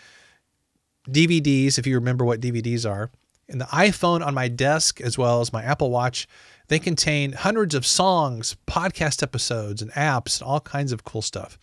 DVDs, 1.09 1.79
if 1.79 1.87
you 1.87 1.95
remember 1.97 2.25
what 2.25 2.41
DVDs 2.41 2.89
are. 2.89 3.11
And 3.49 3.61
the 3.61 3.67
iPhone 3.67 4.25
on 4.25 4.35
my 4.35 4.49
desk, 4.49 5.01
as 5.01 5.17
well 5.17 5.41
as 5.41 5.53
my 5.53 5.63
Apple 5.63 5.91
Watch, 5.91 6.29
they 6.69 6.79
contain 6.79 7.33
hundreds 7.33 7.75
of 7.75 7.87
songs, 7.87 8.57
podcast 8.67 9.23
episodes, 9.23 9.81
and 9.81 9.91
apps, 9.93 10.41
and 10.41 10.49
all 10.49 10.61
kinds 10.61 10.93
of 10.93 11.05
cool 11.05 11.23
stuff. 11.23 11.59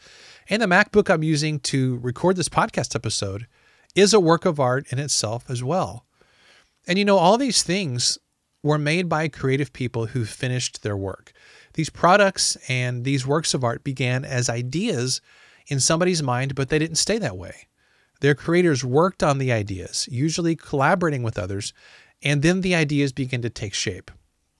And 0.49 0.61
the 0.61 0.67
MacBook 0.67 1.13
I'm 1.13 1.23
using 1.23 1.59
to 1.61 1.97
record 1.97 2.37
this 2.37 2.49
podcast 2.49 2.95
episode 2.95 3.45
is 3.93 4.13
a 4.13 4.19
work 4.19 4.45
of 4.45 4.59
art 4.59 4.91
in 4.91 4.99
itself 4.99 5.49
as 5.49 5.63
well. 5.63 6.05
And 6.87 6.97
you 6.97 7.05
know, 7.05 7.17
all 7.17 7.37
these 7.37 7.63
things 7.63 8.17
were 8.65 8.79
made 8.79 9.07
by 9.07 9.27
creative 9.27 9.71
people 9.71 10.07
who 10.07 10.25
finished 10.25 10.81
their 10.81 10.97
work. 10.97 11.31
These 11.75 11.91
products 11.91 12.57
and 12.67 13.03
these 13.03 13.27
works 13.27 13.53
of 13.53 13.63
art 13.63 13.83
began 13.83 14.25
as 14.25 14.49
ideas 14.49 15.21
in 15.67 15.79
somebody's 15.79 16.23
mind, 16.23 16.55
but 16.55 16.69
they 16.69 16.79
didn't 16.79 16.97
stay 16.97 17.19
that 17.19 17.37
way. 17.37 17.67
Their 18.21 18.33
creators 18.33 18.83
worked 18.83 19.21
on 19.21 19.37
the 19.37 19.51
ideas, 19.51 20.09
usually 20.11 20.55
collaborating 20.55 21.21
with 21.21 21.37
others, 21.37 21.73
and 22.23 22.41
then 22.41 22.61
the 22.61 22.73
ideas 22.73 23.13
begin 23.13 23.43
to 23.43 23.51
take 23.51 23.75
shape. 23.75 24.09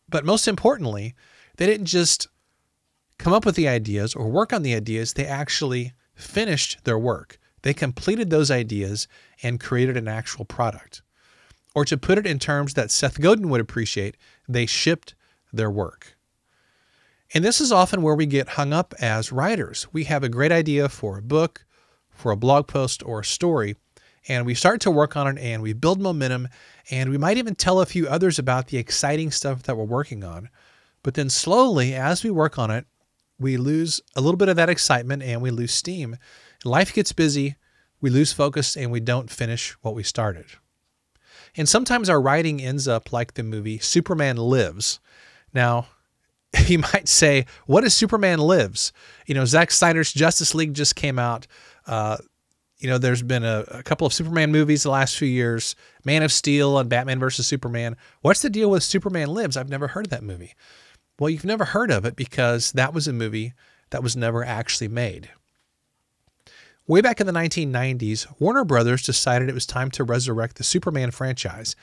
But 0.08 0.24
most 0.24 0.48
importantly, 0.48 1.16
they 1.58 1.66
didn't 1.66 1.88
just 1.88 2.28
come 3.18 3.34
up 3.34 3.44
with 3.44 3.56
the 3.56 3.68
ideas 3.68 4.14
or 4.14 4.30
work 4.30 4.54
on 4.54 4.62
the 4.62 4.76
ideas, 4.76 5.14
they 5.14 5.26
actually 5.26 5.94
finished 6.14 6.78
their 6.84 7.00
work. 7.00 7.40
They 7.64 7.74
completed 7.74 8.30
those 8.30 8.52
ideas 8.52 9.08
and 9.42 9.60
created 9.60 9.98
an 9.98 10.08
actual 10.08 10.46
product. 10.46 11.02
Or 11.75 11.86
to 11.86 11.98
put 11.98 12.17
it 12.17 12.25
in 12.25 12.39
terms 12.39 12.74
that 12.74 12.89
Seth 12.89 13.20
Godin 13.20 13.50
would 13.50 13.62
appreciate, 13.62 14.15
they 14.48 14.65
shipped 14.65 15.13
their 15.51 15.70
work. 15.70 16.17
And 17.34 17.44
this 17.44 17.60
is 17.60 17.72
often 17.72 18.01
where 18.01 18.15
we 18.15 18.25
get 18.25 18.50
hung 18.50 18.72
up 18.72 18.94
as 19.00 19.32
writers. 19.32 19.88
We 19.91 20.05
have 20.05 20.24
a 20.24 20.29
great 20.29 20.53
idea 20.53 20.88
for 20.88 21.17
a 21.17 21.22
book, 21.22 21.65
for 22.10 22.32
a 22.32 22.38
blog 22.38 22.67
post, 22.67 23.03
or 23.03 23.20
a 23.20 23.25
story, 23.25 23.75
and 24.27 24.46
we 24.46 24.55
start 24.55 24.79
to 24.82 24.91
work 24.91 25.17
on 25.17 25.27
it 25.27 25.41
and 25.41 25.62
we 25.62 25.74
build 25.74 26.00
momentum, 26.00 26.48
and 26.89 27.10
we 27.10 27.17
might 27.17 27.38
even 27.38 27.55
tell 27.55 27.82
a 27.82 27.86
few 27.86 28.08
others 28.08 28.39
about 28.39 28.67
the 28.67 28.77
exciting 28.77 29.32
stuff 29.32 29.63
that 29.63 29.75
we're 29.75 29.84
working 29.84 30.24
on. 30.24 30.50
But 31.03 31.15
then 31.15 31.29
slowly, 31.29 31.94
as 31.94 32.24
we 32.24 32.32
work 32.32 32.58
on 32.58 32.72
it, 32.72 32.88
we 33.38 33.58
lose 33.58 34.00
a 34.15 34.22
little 34.22 34.38
bit 34.38 34.50
of 34.50 34.55
that 34.55 34.70
excitement 34.70 35.22
and 35.22 35.41
we 35.41 35.51
lose 35.51 35.74
steam. 35.74 36.15
Life 36.63 36.94
gets 36.94 37.12
busy, 37.12 37.58
we 38.00 38.10
lose 38.10 38.32
focus, 38.32 38.77
and 38.77 38.91
we 38.91 39.01
don't 39.01 39.29
finish 39.29 39.72
what 39.82 39.94
we 39.94 40.03
started. 40.03 40.46
And 41.58 41.68
sometimes 41.70 42.10
our 42.10 42.22
writing 42.22 42.62
ends 42.62 42.88
up 42.88 43.14
like 43.14 43.34
the 43.34 43.44
movie 43.44 43.80
Superman 43.80 44.38
Lives. 44.38 45.00
Now, 45.54 45.88
you 46.68 46.80
might 46.80 47.08
say, 47.08 47.46
what 47.66 47.84
is 47.84 47.94
Superman 47.94 48.40
Lives? 48.40 48.92
You 49.26 49.36
know, 49.36 49.46
Zack 49.46 49.72
Snyder's 49.72 50.14
Justice 50.14 50.54
League 50.56 50.74
just 50.74 50.96
came 50.96 51.20
out. 51.20 51.48
Uh, 51.88 52.18
you 52.78 52.90
know, 52.90 52.98
there's 52.98 53.22
been 53.22 53.44
a, 53.44 53.64
a, 53.70 53.84
couple 53.84 54.06
of 54.06 54.14
Superman 54.14 54.52
movies 54.52 54.84
the 54.84 54.90
last 54.90 55.18
few 55.18 55.28
years, 55.28 55.76
Man 56.04 56.24
of 56.24 56.32
Steel 56.32 56.78
and 56.78 56.90
Batman 56.90 57.20
versus 57.20 57.48
Superman. 57.48 57.96
What's 58.22 58.42
the 58.42 58.50
deal 58.50 58.70
with 58.70 58.84
Superman 58.84 59.30
Lives? 59.30 59.56
I've 59.56 59.70
never 59.70 59.88
heard 59.88 60.08
of 60.08 60.10
that 60.12 60.24
movie. 60.24 60.54
Well, 61.18 61.30
you've 61.30 61.46
never 61.46 61.66
heard 61.66 61.90
of 61.90 62.04
it 62.04 62.18
because 62.18 62.74
that 62.74 62.94
was 62.94 63.08
a 63.08 63.14
movie 63.14 63.54
that 63.92 64.04
was 64.04 64.18
never 64.18 64.44
actually 64.44 64.90
made. 64.90 65.30
Way 66.88 67.01
back 67.01 67.20
in 67.20 67.25
the 67.25 67.34
1990s, 67.34 68.27
Warner 68.39 68.63
Brothers 68.63 69.01
decided 69.01 69.50
it 69.50 69.56
was 69.56 69.65
time 69.65 69.89
to 69.92 70.04
resurrect 70.04 70.58
the 70.58 70.63
Superman 70.63 71.10
franchise, 71.10 71.75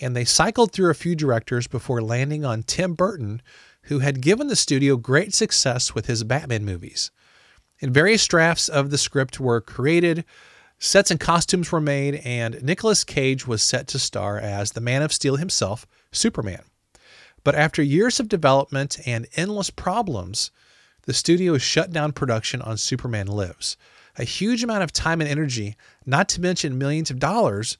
and 0.00 0.16
they 0.16 0.24
cycled 0.24 0.72
through 0.72 0.90
a 0.90 0.94
few 0.94 1.14
directors 1.14 1.68
before 1.68 2.02
landing 2.02 2.44
on 2.44 2.64
Tim 2.64 2.94
Burton, 2.94 3.40
who 3.82 4.00
had 4.00 4.20
given 4.20 4.48
the 4.48 4.56
studio 4.56 4.96
great 4.96 5.32
success 5.32 5.94
with 5.94 6.06
his 6.06 6.24
Batman 6.24 6.64
movies. 6.64 7.12
And 7.80 7.94
various 7.94 8.26
drafts 8.26 8.68
of 8.68 8.90
the 8.90 8.98
script 8.98 9.38
were 9.38 9.60
created, 9.60 10.24
sets 10.80 11.12
and 11.12 11.20
costumes 11.20 11.70
were 11.70 11.80
made, 11.80 12.16
and 12.24 12.60
Nicolas 12.60 13.04
Cage 13.04 13.46
was 13.46 13.62
set 13.62 13.86
to 13.86 14.00
star 14.00 14.38
as 14.38 14.72
the 14.72 14.80
Man 14.80 15.02
of 15.02 15.12
Steel 15.12 15.36
himself, 15.36 15.86
Superman. 16.10 16.64
But 17.44 17.54
after 17.54 17.80
years 17.80 18.18
of 18.18 18.28
development 18.28 18.98
and 19.06 19.28
endless 19.36 19.70
problems, 19.70 20.50
the 21.02 21.14
studio 21.14 21.58
shut 21.58 21.92
down 21.92 22.10
production 22.10 22.60
on 22.60 22.76
Superman 22.76 23.28
Lives. 23.28 23.76
A 24.18 24.24
huge 24.24 24.64
amount 24.64 24.82
of 24.82 24.92
time 24.92 25.20
and 25.20 25.30
energy, 25.30 25.76
not 26.04 26.28
to 26.30 26.40
mention 26.40 26.76
millions 26.76 27.10
of 27.10 27.18
dollars, 27.18 27.78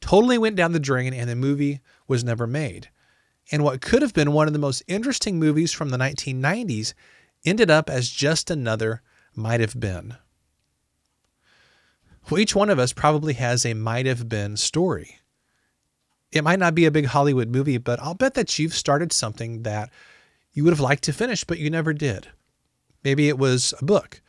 totally 0.00 0.38
went 0.38 0.56
down 0.56 0.72
the 0.72 0.80
drain 0.80 1.12
and 1.12 1.28
the 1.28 1.36
movie 1.36 1.80
was 2.08 2.24
never 2.24 2.46
made 2.46 2.88
and 3.50 3.64
what 3.64 3.80
could 3.80 4.02
have 4.02 4.14
been 4.14 4.32
one 4.32 4.46
of 4.46 4.52
the 4.52 4.58
most 4.58 4.82
interesting 4.86 5.38
movies 5.38 5.72
from 5.72 5.90
the 5.90 5.98
1990s 5.98 6.94
ended 7.44 7.70
up 7.70 7.90
as 7.90 8.08
just 8.08 8.50
another 8.50 9.02
might 9.34 9.60
have 9.60 9.78
been. 9.78 10.16
Well, 12.28 12.40
each 12.40 12.54
one 12.54 12.70
of 12.70 12.78
us 12.78 12.92
probably 12.92 13.34
has 13.34 13.66
a 13.66 13.74
might 13.74 14.06
have 14.06 14.28
been 14.28 14.56
story. 14.56 15.18
It 16.30 16.44
might 16.44 16.60
not 16.60 16.76
be 16.76 16.84
a 16.84 16.92
big 16.92 17.06
Hollywood 17.06 17.48
movie, 17.48 17.78
but 17.78 17.98
I'll 18.00 18.14
bet 18.14 18.34
that 18.34 18.56
you've 18.58 18.74
started 18.74 19.12
something 19.12 19.62
that 19.62 19.90
you 20.52 20.62
would 20.62 20.72
have 20.72 20.80
liked 20.80 21.02
to 21.04 21.12
finish, 21.12 21.42
but 21.42 21.58
you 21.58 21.70
never 21.70 21.92
did. 21.92 22.28
Maybe 23.02 23.28
it 23.28 23.38
was 23.38 23.74
a 23.80 23.84
book, 23.84 24.20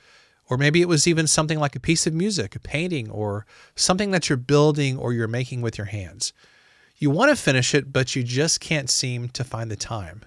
or 0.51 0.57
maybe 0.57 0.81
it 0.81 0.89
was 0.89 1.07
even 1.07 1.27
something 1.27 1.59
like 1.59 1.77
a 1.77 1.79
piece 1.79 2.05
of 2.05 2.13
music, 2.13 2.57
a 2.57 2.59
painting, 2.59 3.09
or 3.09 3.45
something 3.73 4.11
that 4.11 4.27
you're 4.27 4.37
building 4.37 4.97
or 4.97 5.13
you're 5.13 5.25
making 5.25 5.61
with 5.61 5.77
your 5.77 5.85
hands. 5.85 6.33
You 6.97 7.09
want 7.09 7.29
to 7.29 7.41
finish 7.41 7.73
it, 7.73 7.93
but 7.93 8.17
you 8.17 8.21
just 8.21 8.59
can't 8.59 8.89
seem 8.89 9.29
to 9.29 9.45
find 9.45 9.71
the 9.71 9.77
time. 9.77 10.25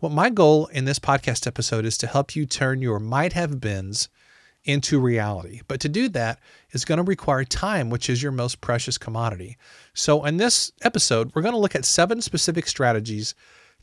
Well, 0.00 0.10
my 0.10 0.30
goal 0.30 0.68
in 0.68 0.86
this 0.86 0.98
podcast 0.98 1.46
episode 1.46 1.84
is 1.84 1.98
to 1.98 2.06
help 2.06 2.34
you 2.34 2.46
turn 2.46 2.80
your 2.80 2.98
might 2.98 3.34
have 3.34 3.60
beens 3.60 4.08
into 4.64 4.98
reality. 4.98 5.60
But 5.68 5.80
to 5.80 5.90
do 5.90 6.08
that 6.08 6.40
is 6.70 6.86
going 6.86 6.96
to 6.96 7.02
require 7.02 7.44
time, 7.44 7.90
which 7.90 8.08
is 8.08 8.22
your 8.22 8.32
most 8.32 8.62
precious 8.62 8.96
commodity. 8.96 9.58
So, 9.92 10.24
in 10.24 10.38
this 10.38 10.72
episode, 10.80 11.32
we're 11.34 11.42
going 11.42 11.52
to 11.52 11.60
look 11.60 11.74
at 11.74 11.84
seven 11.84 12.22
specific 12.22 12.66
strategies 12.66 13.34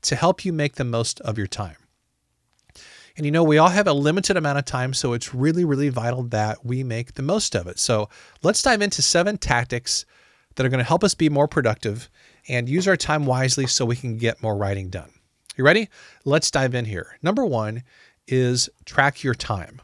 to 0.01 0.15
help 0.15 0.43
you 0.43 0.51
make 0.51 0.75
the 0.75 0.83
most 0.83 1.21
of 1.21 1.37
your 1.37 1.47
time. 1.47 1.77
And 3.17 3.25
you 3.25 3.31
know, 3.31 3.43
we 3.43 3.57
all 3.57 3.69
have 3.69 3.87
a 3.87 3.93
limited 3.93 4.35
amount 4.35 4.57
of 4.57 4.65
time, 4.65 4.93
so 4.93 5.13
it's 5.13 5.33
really, 5.33 5.63
really 5.63 5.89
vital 5.89 6.23
that 6.23 6.65
we 6.65 6.83
make 6.83 7.13
the 7.13 7.21
most 7.21 7.55
of 7.55 7.65
it. 7.67 7.79
So, 7.79 8.09
let's 8.43 8.61
dive 8.61 8.81
into 8.81 9.01
seven 9.01 9.37
tactics 9.37 10.05
that 10.55 10.65
are 10.65 10.69
going 10.69 10.79
to 10.79 10.83
help 10.83 11.03
us 11.03 11.13
be 11.15 11.29
more 11.29 11.47
productive 11.47 12.09
and 12.47 12.67
use 12.67 12.87
our 12.87 12.97
time 12.97 13.25
wisely 13.25 13.67
so 13.67 13.85
we 13.85 13.95
can 13.95 14.17
get 14.17 14.43
more 14.43 14.57
writing 14.57 14.89
done. 14.89 15.11
You 15.55 15.63
ready? 15.63 15.89
Let's 16.25 16.51
dive 16.51 16.75
in 16.75 16.85
here. 16.85 17.17
Number 17.21 17.45
one 17.45 17.83
is 18.27 18.69
track 18.85 19.23
your 19.23 19.33
time. 19.33 19.81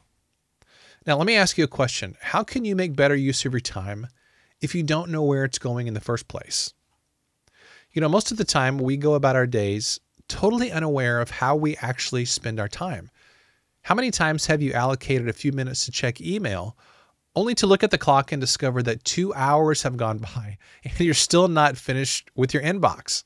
Now, 1.07 1.17
let 1.17 1.25
me 1.25 1.35
ask 1.35 1.57
you 1.57 1.63
a 1.63 1.69
question. 1.69 2.17
How 2.21 2.43
can 2.43 2.65
you 2.65 2.75
make 2.75 2.95
better 2.95 3.15
use 3.15 3.45
of 3.45 3.53
your 3.53 3.61
time 3.61 4.07
if 4.59 4.75
you 4.75 4.83
don't 4.83 5.09
know 5.09 5.23
where 5.23 5.45
it's 5.45 5.57
going 5.57 5.87
in 5.87 5.93
the 5.93 6.01
first 6.01 6.27
place? 6.27 6.73
You 7.93 8.01
know, 8.01 8.09
most 8.09 8.31
of 8.31 8.37
the 8.37 8.45
time 8.45 8.77
we 8.77 8.97
go 8.97 9.13
about 9.13 9.35
our 9.35 9.47
days 9.47 9.99
totally 10.27 10.71
unaware 10.71 11.19
of 11.19 11.29
how 11.29 11.55
we 11.55 11.75
actually 11.77 12.25
spend 12.25 12.59
our 12.59 12.67
time. 12.67 13.09
How 13.83 13.95
many 13.95 14.11
times 14.11 14.45
have 14.45 14.61
you 14.61 14.73
allocated 14.73 15.27
a 15.27 15.33
few 15.33 15.51
minutes 15.51 15.85
to 15.85 15.91
check 15.91 16.21
email 16.21 16.77
only 17.35 17.55
to 17.55 17.67
look 17.67 17.83
at 17.83 17.91
the 17.91 17.97
clock 17.97 18.31
and 18.31 18.39
discover 18.39 18.83
that 18.83 19.03
two 19.03 19.33
hours 19.33 19.83
have 19.83 19.97
gone 19.97 20.19
by 20.19 20.57
and 20.83 20.99
you're 20.99 21.13
still 21.13 21.47
not 21.47 21.77
finished 21.77 22.29
with 22.35 22.53
your 22.53 22.63
inbox. 22.63 23.23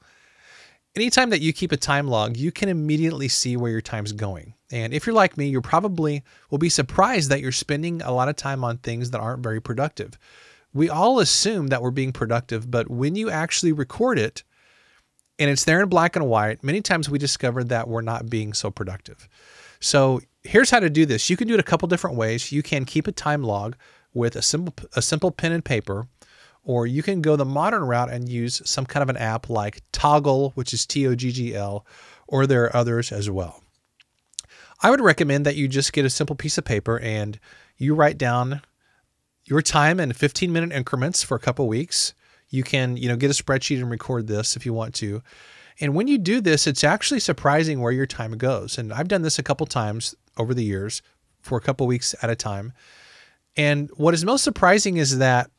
Anytime 0.96 1.30
that 1.32 1.42
you 1.42 1.52
keep 1.52 1.74
a 1.74 1.78
time 1.78 2.08
log, 2.08 2.38
you 2.38 2.54
can 2.54 2.70
immediately 2.70 3.28
see 3.28 3.58
where 3.58 3.72
your 3.72 3.82
time's 3.82 4.14
going. 4.14 4.54
And 4.72 4.94
if 4.94 5.06
you're 5.06 5.16
like 5.16 5.38
me, 5.38 5.48
you 5.48 5.60
probably 5.60 6.24
will 6.50 6.58
be 6.58 6.70
surprised 6.70 7.30
that 7.30 7.42
you're 7.42 7.52
spending 7.52 8.02
a 8.02 8.14
lot 8.14 8.30
of 8.30 8.38
time 8.38 8.64
on 8.64 8.78
things 8.78 9.12
that 9.12 9.20
aren't 9.20 9.44
very 9.44 9.62
productive. 9.62 10.18
We 10.74 10.90
all 10.90 11.20
assume 11.20 11.68
that 11.68 11.82
we're 11.82 11.92
being 11.92 12.14
productive, 12.14 12.72
but 12.72 12.90
when 12.90 13.16
you 13.16 13.30
actually 13.30 13.74
record 13.74 14.18
it 14.18 14.44
and 15.38 15.50
it's 15.50 15.66
there 15.66 15.82
in 15.82 15.90
black 15.90 16.16
and 16.16 16.28
white, 16.28 16.64
many 16.64 16.82
times 16.82 17.10
we 17.10 17.20
discover 17.20 17.62
that 17.66 17.90
we're 17.90 18.02
not 18.02 18.30
being 18.30 18.54
so 18.54 18.72
productive. 18.72 19.28
So 19.82 20.22
here's 20.46 20.70
how 20.70 20.80
to 20.80 20.90
do 20.90 21.06
this. 21.06 21.30
You 21.30 21.38
can 21.38 21.48
do 21.48 21.54
it 21.56 21.60
a 21.60 21.64
couple 21.64 21.88
different 21.88 22.16
ways. 22.16 22.52
You 22.52 22.64
can 22.64 22.86
keep 22.86 23.08
a 23.08 23.12
time 23.12 23.44
log 23.44 23.76
with 24.14 24.36
a 24.36 24.42
simple 24.42 24.74
a 24.96 25.02
simple 25.02 25.32
pen 25.32 25.52
and 25.52 25.66
paper, 25.66 26.08
or 26.64 26.88
you 26.88 27.04
can 27.04 27.22
go 27.22 27.36
the 27.36 27.46
modern 27.46 27.84
route 27.84 28.12
and 28.12 28.30
use 28.30 28.62
some 28.66 28.86
kind 28.86 29.04
of 29.04 29.10
an 29.10 29.18
app 29.18 29.50
like 29.50 29.82
Toggl, 29.92 30.54
which 30.54 30.74
is 30.74 30.86
T 30.86 31.08
O 31.08 31.16
G 31.16 31.32
G 31.32 31.56
L, 31.56 31.86
or 32.28 32.48
there 32.48 32.64
are 32.64 32.76
others 32.76 33.12
as 33.12 33.30
well. 33.30 33.62
I 34.82 34.90
would 34.90 35.02
recommend 35.02 35.46
that 35.46 35.56
you 35.56 35.68
just 35.68 35.94
get 35.94 36.06
a 36.06 36.10
simple 36.10 36.36
piece 36.36 36.58
of 36.58 36.66
paper 36.66 37.00
and 37.00 37.40
you 37.78 37.96
write 37.96 38.18
down 38.18 38.62
your 39.46 39.62
time 39.62 40.00
in 40.00 40.12
15 40.14 40.52
minute 40.52 40.72
increments 40.72 41.24
for 41.24 41.36
a 41.36 41.40
couple 41.40 41.68
weeks. 41.68 42.14
You 42.50 42.64
can, 42.64 42.98
you 42.98 43.08
know, 43.08 43.16
get 43.16 43.32
a 43.32 43.44
spreadsheet 43.44 43.80
and 43.80 43.90
record 43.90 44.28
this 44.28 44.56
if 44.56 44.66
you 44.66 44.74
want 44.74 44.94
to. 44.96 45.22
And 45.80 45.94
when 45.94 46.08
you 46.08 46.18
do 46.18 46.40
this, 46.42 46.68
it's 46.68 46.84
actually 46.84 47.20
surprising 47.20 47.82
where 47.82 47.92
your 47.92 48.06
time 48.06 48.38
goes. 48.38 48.78
And 48.78 48.94
I've 48.94 49.08
done 49.08 49.24
this 49.24 49.40
a 49.40 49.44
couple 49.44 49.66
times 49.66 50.16
over 50.38 50.54
the 50.54 50.64
years 50.64 51.02
for 51.42 51.58
a 51.58 51.62
couple 51.62 51.86
weeks 51.86 52.16
at 52.22 52.30
a 52.30 52.36
time. 52.36 52.74
And 53.58 53.90
what 53.96 54.14
is 54.14 54.26
most 54.26 54.44
surprising 54.44 54.98
is 54.98 55.18
that, 55.18 55.50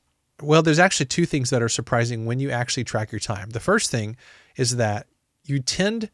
well, 0.43 0.63
there's 0.63 0.79
actually 0.79 1.07
two 1.07 1.27
things 1.27 1.51
that 1.51 1.63
are 1.63 1.69
surprising 1.69 2.27
when 2.27 2.41
you 2.41 2.51
actually 2.51 2.85
track 2.85 3.13
your 3.13 3.21
time. 3.21 3.51
The 3.51 3.61
first 3.61 3.91
thing 3.91 4.17
is 4.57 4.77
that 4.77 5.07
you 5.45 5.61
tend 5.61 6.11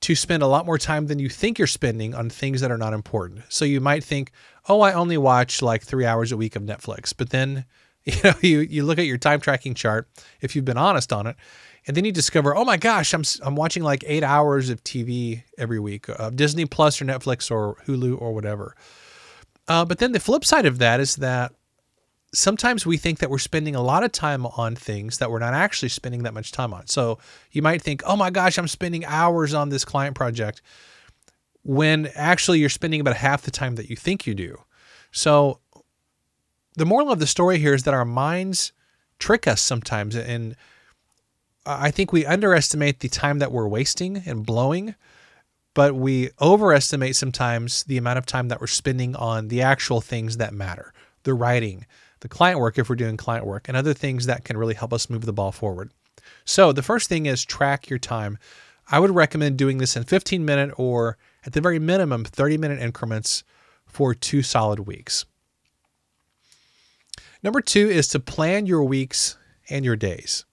to 0.00 0.14
spend 0.14 0.42
a 0.42 0.46
lot 0.46 0.66
more 0.66 0.78
time 0.78 1.06
than 1.06 1.18
you 1.18 1.28
think 1.28 1.58
you're 1.58 1.66
spending 1.66 2.14
on 2.14 2.30
things 2.30 2.60
that 2.60 2.70
are 2.70 2.78
not 2.78 2.92
important. 2.92 3.42
So 3.48 3.64
you 3.64 3.80
might 3.80 4.04
think, 4.04 4.30
oh, 4.68 4.80
I 4.80 4.92
only 4.92 5.18
watch 5.18 5.60
like 5.60 5.82
three 5.82 6.06
hours 6.06 6.30
a 6.30 6.36
week 6.36 6.56
of 6.56 6.62
Netflix. 6.62 7.12
But 7.16 7.30
then, 7.30 7.64
you 8.04 8.14
know, 8.22 8.34
you, 8.40 8.60
you 8.60 8.84
look 8.84 8.98
at 8.98 9.06
your 9.06 9.18
time 9.18 9.40
tracking 9.40 9.74
chart, 9.74 10.08
if 10.40 10.54
you've 10.54 10.64
been 10.64 10.78
honest 10.78 11.12
on 11.12 11.26
it, 11.26 11.36
and 11.88 11.96
then 11.96 12.04
you 12.04 12.12
discover, 12.12 12.54
oh 12.54 12.66
my 12.66 12.76
gosh, 12.76 13.14
I'm, 13.14 13.24
I'm 13.42 13.56
watching 13.56 13.82
like 13.82 14.04
eight 14.06 14.22
hours 14.22 14.68
of 14.68 14.84
TV 14.84 15.42
every 15.56 15.80
week, 15.80 16.06
uh, 16.10 16.28
Disney 16.28 16.66
Plus 16.66 17.00
or 17.00 17.06
Netflix 17.06 17.50
or 17.50 17.76
Hulu 17.86 18.20
or 18.20 18.34
whatever. 18.34 18.76
Uh, 19.66 19.86
but 19.86 19.98
then 19.98 20.12
the 20.12 20.20
flip 20.20 20.44
side 20.44 20.66
of 20.66 20.78
that 20.78 21.00
is 21.00 21.16
that 21.16 21.54
sometimes 22.34 22.84
we 22.84 22.98
think 22.98 23.20
that 23.20 23.30
we're 23.30 23.38
spending 23.38 23.74
a 23.74 23.80
lot 23.80 24.04
of 24.04 24.12
time 24.12 24.44
on 24.44 24.76
things 24.76 25.16
that 25.16 25.30
we're 25.30 25.38
not 25.38 25.54
actually 25.54 25.88
spending 25.88 26.24
that 26.24 26.34
much 26.34 26.52
time 26.52 26.74
on. 26.74 26.86
So 26.88 27.18
you 27.52 27.62
might 27.62 27.80
think, 27.80 28.02
oh 28.04 28.16
my 28.16 28.28
gosh, 28.28 28.58
I'm 28.58 28.68
spending 28.68 29.06
hours 29.06 29.54
on 29.54 29.70
this 29.70 29.86
client 29.86 30.14
project 30.14 30.60
when 31.62 32.10
actually 32.14 32.58
you're 32.58 32.68
spending 32.68 33.00
about 33.00 33.16
half 33.16 33.42
the 33.42 33.50
time 33.50 33.76
that 33.76 33.88
you 33.88 33.96
think 33.96 34.26
you 34.26 34.34
do. 34.34 34.58
So 35.10 35.60
the 36.76 36.84
moral 36.84 37.10
of 37.10 37.18
the 37.18 37.26
story 37.26 37.58
here 37.58 37.72
is 37.72 37.84
that 37.84 37.94
our 37.94 38.04
minds 38.04 38.72
trick 39.18 39.46
us 39.46 39.62
sometimes. 39.62 40.14
And 40.14 40.54
I 41.70 41.90
think 41.90 42.12
we 42.12 42.24
underestimate 42.24 43.00
the 43.00 43.08
time 43.08 43.40
that 43.40 43.52
we're 43.52 43.68
wasting 43.68 44.22
and 44.24 44.46
blowing 44.46 44.94
but 45.78 45.94
we 45.94 46.28
overestimate 46.40 47.14
sometimes 47.14 47.84
the 47.84 47.96
amount 47.96 48.18
of 48.18 48.26
time 48.26 48.48
that 48.48 48.60
we're 48.60 48.66
spending 48.66 49.14
on 49.14 49.46
the 49.46 49.62
actual 49.62 50.00
things 50.00 50.36
that 50.38 50.52
matter 50.52 50.92
the 51.22 51.32
writing, 51.32 51.86
the 52.18 52.28
client 52.28 52.58
work, 52.58 52.78
if 52.78 52.88
we're 52.88 52.96
doing 52.96 53.16
client 53.16 53.46
work, 53.46 53.68
and 53.68 53.76
other 53.76 53.94
things 53.94 54.26
that 54.26 54.42
can 54.42 54.56
really 54.56 54.74
help 54.74 54.92
us 54.92 55.08
move 55.08 55.24
the 55.24 55.32
ball 55.32 55.52
forward. 55.52 55.92
So, 56.44 56.72
the 56.72 56.82
first 56.82 57.08
thing 57.08 57.26
is 57.26 57.44
track 57.44 57.88
your 57.88 58.00
time. 58.00 58.38
I 58.90 58.98
would 58.98 59.12
recommend 59.12 59.56
doing 59.56 59.78
this 59.78 59.96
in 59.96 60.02
15 60.02 60.44
minute 60.44 60.74
or 60.76 61.16
at 61.46 61.52
the 61.52 61.60
very 61.60 61.78
minimum 61.78 62.24
30 62.24 62.58
minute 62.58 62.80
increments 62.80 63.44
for 63.86 64.14
two 64.14 64.42
solid 64.42 64.80
weeks. 64.80 65.26
Number 67.40 67.60
two 67.60 67.88
is 67.88 68.08
to 68.08 68.18
plan 68.18 68.66
your 68.66 68.82
weeks 68.82 69.38
and 69.70 69.84
your 69.84 69.94
days. 69.94 70.44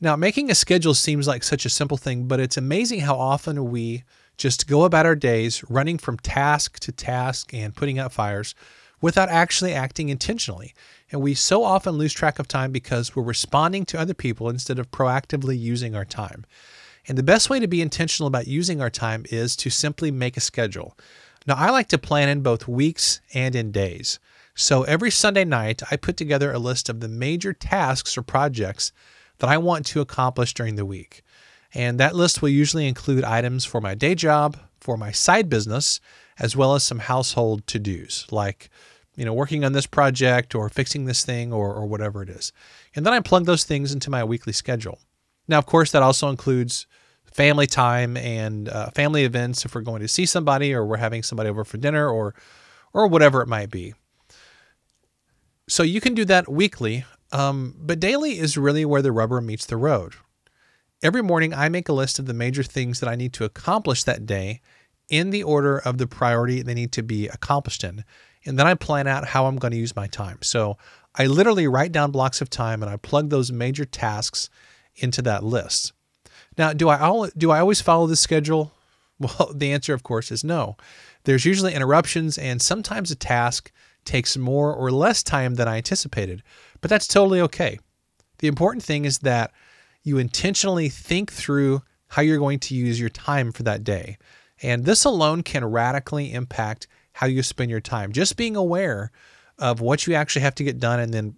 Now, 0.00 0.14
making 0.14 0.48
a 0.50 0.54
schedule 0.54 0.94
seems 0.94 1.26
like 1.26 1.42
such 1.42 1.66
a 1.66 1.70
simple 1.70 1.96
thing, 1.96 2.28
but 2.28 2.38
it's 2.38 2.56
amazing 2.56 3.00
how 3.00 3.16
often 3.16 3.70
we 3.70 4.04
just 4.36 4.68
go 4.68 4.84
about 4.84 5.06
our 5.06 5.16
days 5.16 5.64
running 5.68 5.98
from 5.98 6.18
task 6.18 6.78
to 6.80 6.92
task 6.92 7.52
and 7.52 7.74
putting 7.74 7.98
out 7.98 8.12
fires 8.12 8.54
without 9.00 9.28
actually 9.28 9.74
acting 9.74 10.08
intentionally. 10.08 10.72
And 11.10 11.20
we 11.20 11.34
so 11.34 11.64
often 11.64 11.94
lose 11.94 12.12
track 12.12 12.38
of 12.38 12.46
time 12.46 12.70
because 12.70 13.16
we're 13.16 13.24
responding 13.24 13.84
to 13.86 13.98
other 13.98 14.14
people 14.14 14.48
instead 14.48 14.78
of 14.78 14.90
proactively 14.92 15.58
using 15.58 15.96
our 15.96 16.04
time. 16.04 16.46
And 17.08 17.18
the 17.18 17.24
best 17.24 17.50
way 17.50 17.58
to 17.58 17.66
be 17.66 17.82
intentional 17.82 18.28
about 18.28 18.46
using 18.46 18.80
our 18.80 18.90
time 18.90 19.24
is 19.30 19.56
to 19.56 19.70
simply 19.70 20.12
make 20.12 20.36
a 20.36 20.40
schedule. 20.40 20.96
Now, 21.46 21.54
I 21.56 21.70
like 21.70 21.88
to 21.88 21.98
plan 21.98 22.28
in 22.28 22.42
both 22.42 22.68
weeks 22.68 23.20
and 23.34 23.56
in 23.56 23.72
days. 23.72 24.20
So 24.54 24.82
every 24.84 25.10
Sunday 25.10 25.44
night, 25.44 25.82
I 25.90 25.96
put 25.96 26.16
together 26.16 26.52
a 26.52 26.58
list 26.58 26.88
of 26.88 27.00
the 27.00 27.08
major 27.08 27.52
tasks 27.52 28.16
or 28.16 28.22
projects 28.22 28.92
that 29.38 29.50
I 29.50 29.58
want 29.58 29.86
to 29.86 30.00
accomplish 30.00 30.54
during 30.54 30.76
the 30.76 30.86
week. 30.86 31.22
And 31.74 32.00
that 32.00 32.14
list 32.14 32.40
will 32.40 32.48
usually 32.48 32.88
include 32.88 33.24
items 33.24 33.64
for 33.64 33.80
my 33.80 33.94
day 33.94 34.14
job, 34.14 34.56
for 34.80 34.96
my 34.96 35.12
side 35.12 35.48
business, 35.48 36.00
as 36.38 36.56
well 36.56 36.74
as 36.74 36.82
some 36.82 37.00
household 37.00 37.66
to 37.66 37.78
dos 37.78 38.26
like, 38.30 38.70
you 39.16 39.24
know, 39.24 39.34
working 39.34 39.64
on 39.64 39.72
this 39.72 39.86
project 39.86 40.54
or 40.54 40.68
fixing 40.68 41.04
this 41.04 41.24
thing 41.24 41.52
or, 41.52 41.74
or 41.74 41.86
whatever 41.86 42.22
it 42.22 42.28
is. 42.28 42.52
And 42.94 43.04
then 43.04 43.12
I 43.12 43.20
plug 43.20 43.44
those 43.44 43.64
things 43.64 43.92
into 43.92 44.10
my 44.10 44.24
weekly 44.24 44.52
schedule. 44.52 45.00
Now, 45.48 45.58
of 45.58 45.66
course, 45.66 45.90
that 45.92 46.02
also 46.02 46.28
includes 46.28 46.86
family 47.24 47.66
time 47.66 48.16
and 48.16 48.68
uh, 48.68 48.90
family 48.90 49.24
events 49.24 49.64
if 49.64 49.74
we're 49.74 49.80
going 49.82 50.02
to 50.02 50.08
see 50.08 50.26
somebody 50.26 50.72
or 50.72 50.84
we're 50.84 50.96
having 50.96 51.22
somebody 51.22 51.48
over 51.48 51.64
for 51.64 51.76
dinner 51.76 52.08
or 52.08 52.34
or 52.94 53.06
whatever 53.06 53.42
it 53.42 53.48
might 53.48 53.70
be. 53.70 53.94
So 55.68 55.82
you 55.82 56.00
can 56.00 56.14
do 56.14 56.24
that 56.24 56.50
weekly 56.50 57.04
um, 57.32 57.74
but 57.78 58.00
daily 58.00 58.38
is 58.38 58.56
really 58.56 58.84
where 58.84 59.02
the 59.02 59.12
rubber 59.12 59.40
meets 59.40 59.66
the 59.66 59.76
road. 59.76 60.14
Every 61.02 61.22
morning, 61.22 61.54
I 61.54 61.68
make 61.68 61.88
a 61.88 61.92
list 61.92 62.18
of 62.18 62.26
the 62.26 62.34
major 62.34 62.62
things 62.62 63.00
that 63.00 63.08
I 63.08 63.14
need 63.14 63.32
to 63.34 63.44
accomplish 63.44 64.04
that 64.04 64.26
day 64.26 64.60
in 65.08 65.30
the 65.30 65.42
order 65.42 65.78
of 65.78 65.98
the 65.98 66.06
priority 66.06 66.62
they 66.62 66.74
need 66.74 66.92
to 66.92 67.02
be 67.02 67.28
accomplished 67.28 67.84
in. 67.84 68.04
And 68.44 68.58
then 68.58 68.66
I 68.66 68.74
plan 68.74 69.06
out 69.06 69.28
how 69.28 69.46
I'm 69.46 69.56
going 69.56 69.72
to 69.72 69.78
use 69.78 69.96
my 69.96 70.06
time. 70.06 70.38
So 70.42 70.76
I 71.14 71.26
literally 71.26 71.66
write 71.68 71.92
down 71.92 72.10
blocks 72.10 72.40
of 72.40 72.50
time 72.50 72.82
and 72.82 72.90
I 72.90 72.96
plug 72.96 73.30
those 73.30 73.52
major 73.52 73.84
tasks 73.84 74.50
into 74.96 75.22
that 75.22 75.44
list. 75.44 75.92
Now, 76.56 76.72
do 76.72 76.88
I 76.88 76.98
all, 76.98 77.28
do 77.36 77.50
I 77.50 77.60
always 77.60 77.80
follow 77.80 78.06
this 78.06 78.20
schedule? 78.20 78.72
Well, 79.20 79.52
the 79.52 79.72
answer, 79.72 79.94
of 79.94 80.04
course, 80.04 80.30
is 80.30 80.44
no. 80.44 80.76
There's 81.24 81.44
usually 81.44 81.74
interruptions, 81.74 82.38
and 82.38 82.62
sometimes 82.62 83.10
a 83.10 83.16
task 83.16 83.72
takes 84.04 84.36
more 84.36 84.72
or 84.72 84.92
less 84.92 85.24
time 85.24 85.56
than 85.56 85.66
I 85.66 85.78
anticipated, 85.78 86.44
but 86.80 86.90
that's 86.90 87.06
totally 87.06 87.40
okay. 87.42 87.78
The 88.38 88.48
important 88.48 88.82
thing 88.82 89.04
is 89.04 89.18
that 89.18 89.52
you 90.02 90.18
intentionally 90.18 90.88
think 90.88 91.32
through 91.32 91.82
how 92.08 92.22
you're 92.22 92.38
going 92.38 92.60
to 92.60 92.74
use 92.74 92.98
your 92.98 93.10
time 93.10 93.52
for 93.52 93.62
that 93.64 93.84
day. 93.84 94.16
And 94.62 94.84
this 94.84 95.04
alone 95.04 95.42
can 95.42 95.64
radically 95.64 96.32
impact 96.32 96.88
how 97.12 97.26
you 97.26 97.42
spend 97.42 97.70
your 97.70 97.80
time. 97.80 98.12
Just 98.12 98.36
being 98.36 98.56
aware 98.56 99.10
of 99.58 99.80
what 99.80 100.06
you 100.06 100.14
actually 100.14 100.42
have 100.42 100.54
to 100.56 100.64
get 100.64 100.78
done 100.78 101.00
and 101.00 101.12
then 101.12 101.36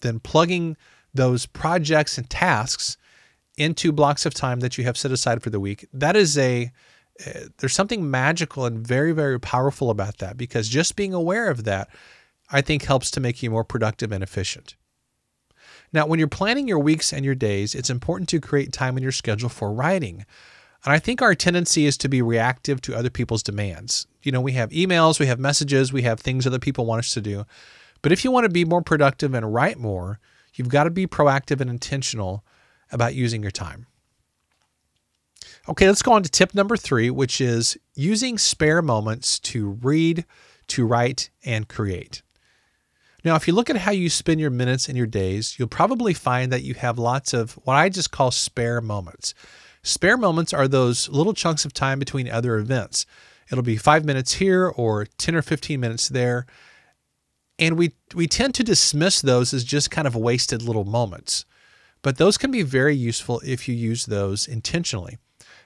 then 0.00 0.18
plugging 0.18 0.76
those 1.14 1.46
projects 1.46 2.18
and 2.18 2.28
tasks 2.28 2.96
into 3.56 3.92
blocks 3.92 4.26
of 4.26 4.34
time 4.34 4.60
that 4.60 4.76
you 4.76 4.82
have 4.84 4.96
set 4.96 5.12
aside 5.12 5.42
for 5.42 5.50
the 5.50 5.60
week. 5.60 5.86
That 5.92 6.16
is 6.16 6.36
a 6.36 6.72
uh, 7.24 7.40
there's 7.58 7.74
something 7.74 8.10
magical 8.10 8.64
and 8.64 8.86
very, 8.86 9.12
very 9.12 9.38
powerful 9.38 9.90
about 9.90 10.18
that 10.18 10.36
because 10.36 10.68
just 10.68 10.96
being 10.96 11.14
aware 11.14 11.50
of 11.50 11.64
that, 11.64 11.88
I 12.52 12.60
think, 12.60 12.84
helps 12.84 13.10
to 13.12 13.20
make 13.20 13.42
you 13.42 13.50
more 13.50 13.64
productive 13.64 14.12
and 14.12 14.22
efficient. 14.22 14.76
Now, 15.92 16.06
when 16.06 16.18
you're 16.18 16.28
planning 16.28 16.68
your 16.68 16.78
weeks 16.78 17.12
and 17.12 17.24
your 17.24 17.34
days, 17.34 17.74
it's 17.74 17.90
important 17.90 18.28
to 18.30 18.40
create 18.40 18.72
time 18.72 18.96
in 18.96 19.02
your 19.02 19.12
schedule 19.12 19.48
for 19.48 19.72
writing. 19.72 20.24
And 20.84 20.92
I 20.92 20.98
think 20.98 21.22
our 21.22 21.34
tendency 21.34 21.86
is 21.86 21.96
to 21.98 22.08
be 22.08 22.22
reactive 22.22 22.80
to 22.82 22.96
other 22.96 23.10
people's 23.10 23.42
demands. 23.42 24.06
You 24.22 24.32
know, 24.32 24.40
we 24.40 24.52
have 24.52 24.70
emails, 24.70 25.20
we 25.20 25.26
have 25.26 25.38
messages, 25.38 25.92
we 25.92 26.02
have 26.02 26.20
things 26.20 26.46
other 26.46 26.58
people 26.58 26.86
want 26.86 27.00
us 27.00 27.12
to 27.14 27.20
do. 27.20 27.44
But 28.00 28.12
if 28.12 28.24
you 28.24 28.30
want 28.30 28.44
to 28.44 28.50
be 28.50 28.64
more 28.64 28.82
productive 28.82 29.34
and 29.34 29.54
write 29.54 29.78
more, 29.78 30.18
you've 30.54 30.68
got 30.68 30.84
to 30.84 30.90
be 30.90 31.06
proactive 31.06 31.60
and 31.60 31.70
intentional 31.70 32.44
about 32.90 33.14
using 33.14 33.42
your 33.42 33.52
time. 33.52 33.86
Okay, 35.68 35.86
let's 35.86 36.02
go 36.02 36.12
on 36.12 36.24
to 36.24 36.30
tip 36.30 36.54
number 36.54 36.76
three, 36.76 37.10
which 37.10 37.40
is 37.40 37.78
using 37.94 38.36
spare 38.36 38.82
moments 38.82 39.38
to 39.38 39.78
read, 39.82 40.24
to 40.68 40.84
write, 40.84 41.30
and 41.44 41.68
create. 41.68 42.22
Now, 43.24 43.36
if 43.36 43.46
you 43.46 43.54
look 43.54 43.70
at 43.70 43.76
how 43.76 43.92
you 43.92 44.10
spend 44.10 44.40
your 44.40 44.50
minutes 44.50 44.88
and 44.88 44.96
your 44.96 45.06
days, 45.06 45.56
you'll 45.58 45.68
probably 45.68 46.12
find 46.12 46.52
that 46.52 46.64
you 46.64 46.74
have 46.74 46.98
lots 46.98 47.32
of 47.32 47.52
what 47.64 47.74
I 47.74 47.88
just 47.88 48.10
call 48.10 48.30
spare 48.30 48.80
moments. 48.80 49.34
Spare 49.82 50.16
moments 50.16 50.52
are 50.52 50.68
those 50.68 51.08
little 51.08 51.34
chunks 51.34 51.64
of 51.64 51.72
time 51.72 51.98
between 51.98 52.28
other 52.28 52.56
events. 52.56 53.06
It'll 53.50 53.62
be 53.62 53.76
five 53.76 54.04
minutes 54.04 54.34
here 54.34 54.68
or 54.68 55.04
10 55.04 55.34
or 55.34 55.42
15 55.42 55.78
minutes 55.78 56.08
there. 56.08 56.46
And 57.58 57.76
we, 57.76 57.92
we 58.14 58.26
tend 58.26 58.54
to 58.56 58.64
dismiss 58.64 59.20
those 59.20 59.52
as 59.52 59.62
just 59.62 59.90
kind 59.90 60.06
of 60.06 60.16
wasted 60.16 60.62
little 60.62 60.84
moments. 60.84 61.44
But 62.00 62.16
those 62.16 62.38
can 62.38 62.50
be 62.50 62.62
very 62.62 62.96
useful 62.96 63.40
if 63.44 63.68
you 63.68 63.74
use 63.74 64.06
those 64.06 64.48
intentionally. 64.48 65.18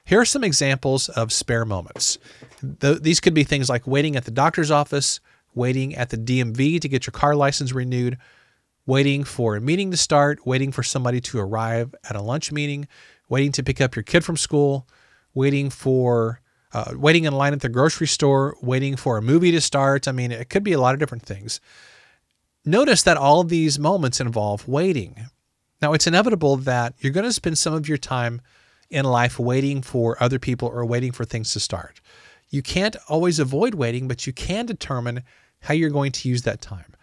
Here 0.03 0.21
are 0.21 0.25
some 0.25 0.43
examples 0.43 1.09
of 1.09 1.33
spare 1.33 1.65
moments. 1.65 2.17
these 2.61 3.19
could 3.19 3.33
be 3.33 3.43
things 3.43 3.69
like 3.69 3.87
waiting 3.87 4.15
at 4.15 4.25
the 4.25 4.31
doctor's 4.31 4.71
office, 4.71 5.19
waiting 5.57 5.95
at 5.95 6.09
the 6.09 6.17
DMV 6.17 6.79
to 6.79 6.87
get 6.87 7.05
your 7.05 7.11
car 7.11 7.35
license 7.35 7.73
renewed, 7.73 8.17
waiting 8.85 9.23
for 9.25 9.55
a 9.55 9.61
meeting 9.61 9.91
to 9.91 9.97
start, 9.97 10.45
waiting 10.47 10.71
for 10.71 10.83
somebody 10.83 11.19
to 11.19 11.39
arrive 11.39 11.93
at 12.09 12.15
a 12.15 12.21
lunch 12.21 12.51
meeting, 12.51 12.87
waiting 13.27 13.51
to 13.51 13.63
pick 13.63 13.81
up 13.81 13.95
your 13.95 14.03
kid 14.03 14.23
from 14.23 14.37
school, 14.37 14.87
waiting 15.33 15.69
for 15.69 16.39
uh, 16.73 16.93
waiting 16.95 17.23
in 17.23 17.33
line 17.33 17.53
at 17.53 17.61
the 17.61 17.69
grocery 17.69 18.07
store, 18.07 18.55
waiting 18.61 18.95
for 18.95 19.17
a 19.17 19.21
movie 19.21 19.51
to 19.51 19.61
start. 19.61 20.07
I 20.07 20.11
mean, 20.11 20.31
it 20.31 20.49
could 20.49 20.63
be 20.63 20.73
a 20.73 20.79
lot 20.79 20.93
of 20.93 20.99
different 20.99 21.23
things. 21.23 21.59
Notice 22.65 23.03
that 23.03 23.17
all 23.17 23.39
of 23.39 23.49
these 23.49 23.79
moments 23.79 24.19
involve 24.19 24.67
waiting. 24.67 25.27
Now, 25.81 25.93
it's 25.93 26.07
inevitable 26.07 26.57
that 26.57 26.93
you're 26.99 27.13
going 27.13 27.25
to 27.25 27.33
spend 27.33 27.57
some 27.57 27.73
of 27.73 27.87
your 27.87 27.97
time 27.97 28.41
in 28.89 29.05
life 29.05 29.39
waiting 29.39 29.81
for 29.81 30.21
other 30.21 30.39
people 30.39 30.67
or 30.67 30.85
waiting 30.85 31.11
for 31.11 31.23
things 31.23 31.53
to 31.53 31.59
start. 31.59 32.01
You 32.49 32.61
can't 32.61 32.95
always 33.07 33.39
avoid 33.39 33.75
waiting, 33.75 34.07
but 34.07 34.25
you 34.25 34.33
can 34.33 34.65
determine 34.65 35.23
how 35.61 35.73
you're 35.73 35.89
going 35.89 36.11
to 36.13 36.29
use 36.29 36.43
that 36.43 36.61
time. 36.61 36.93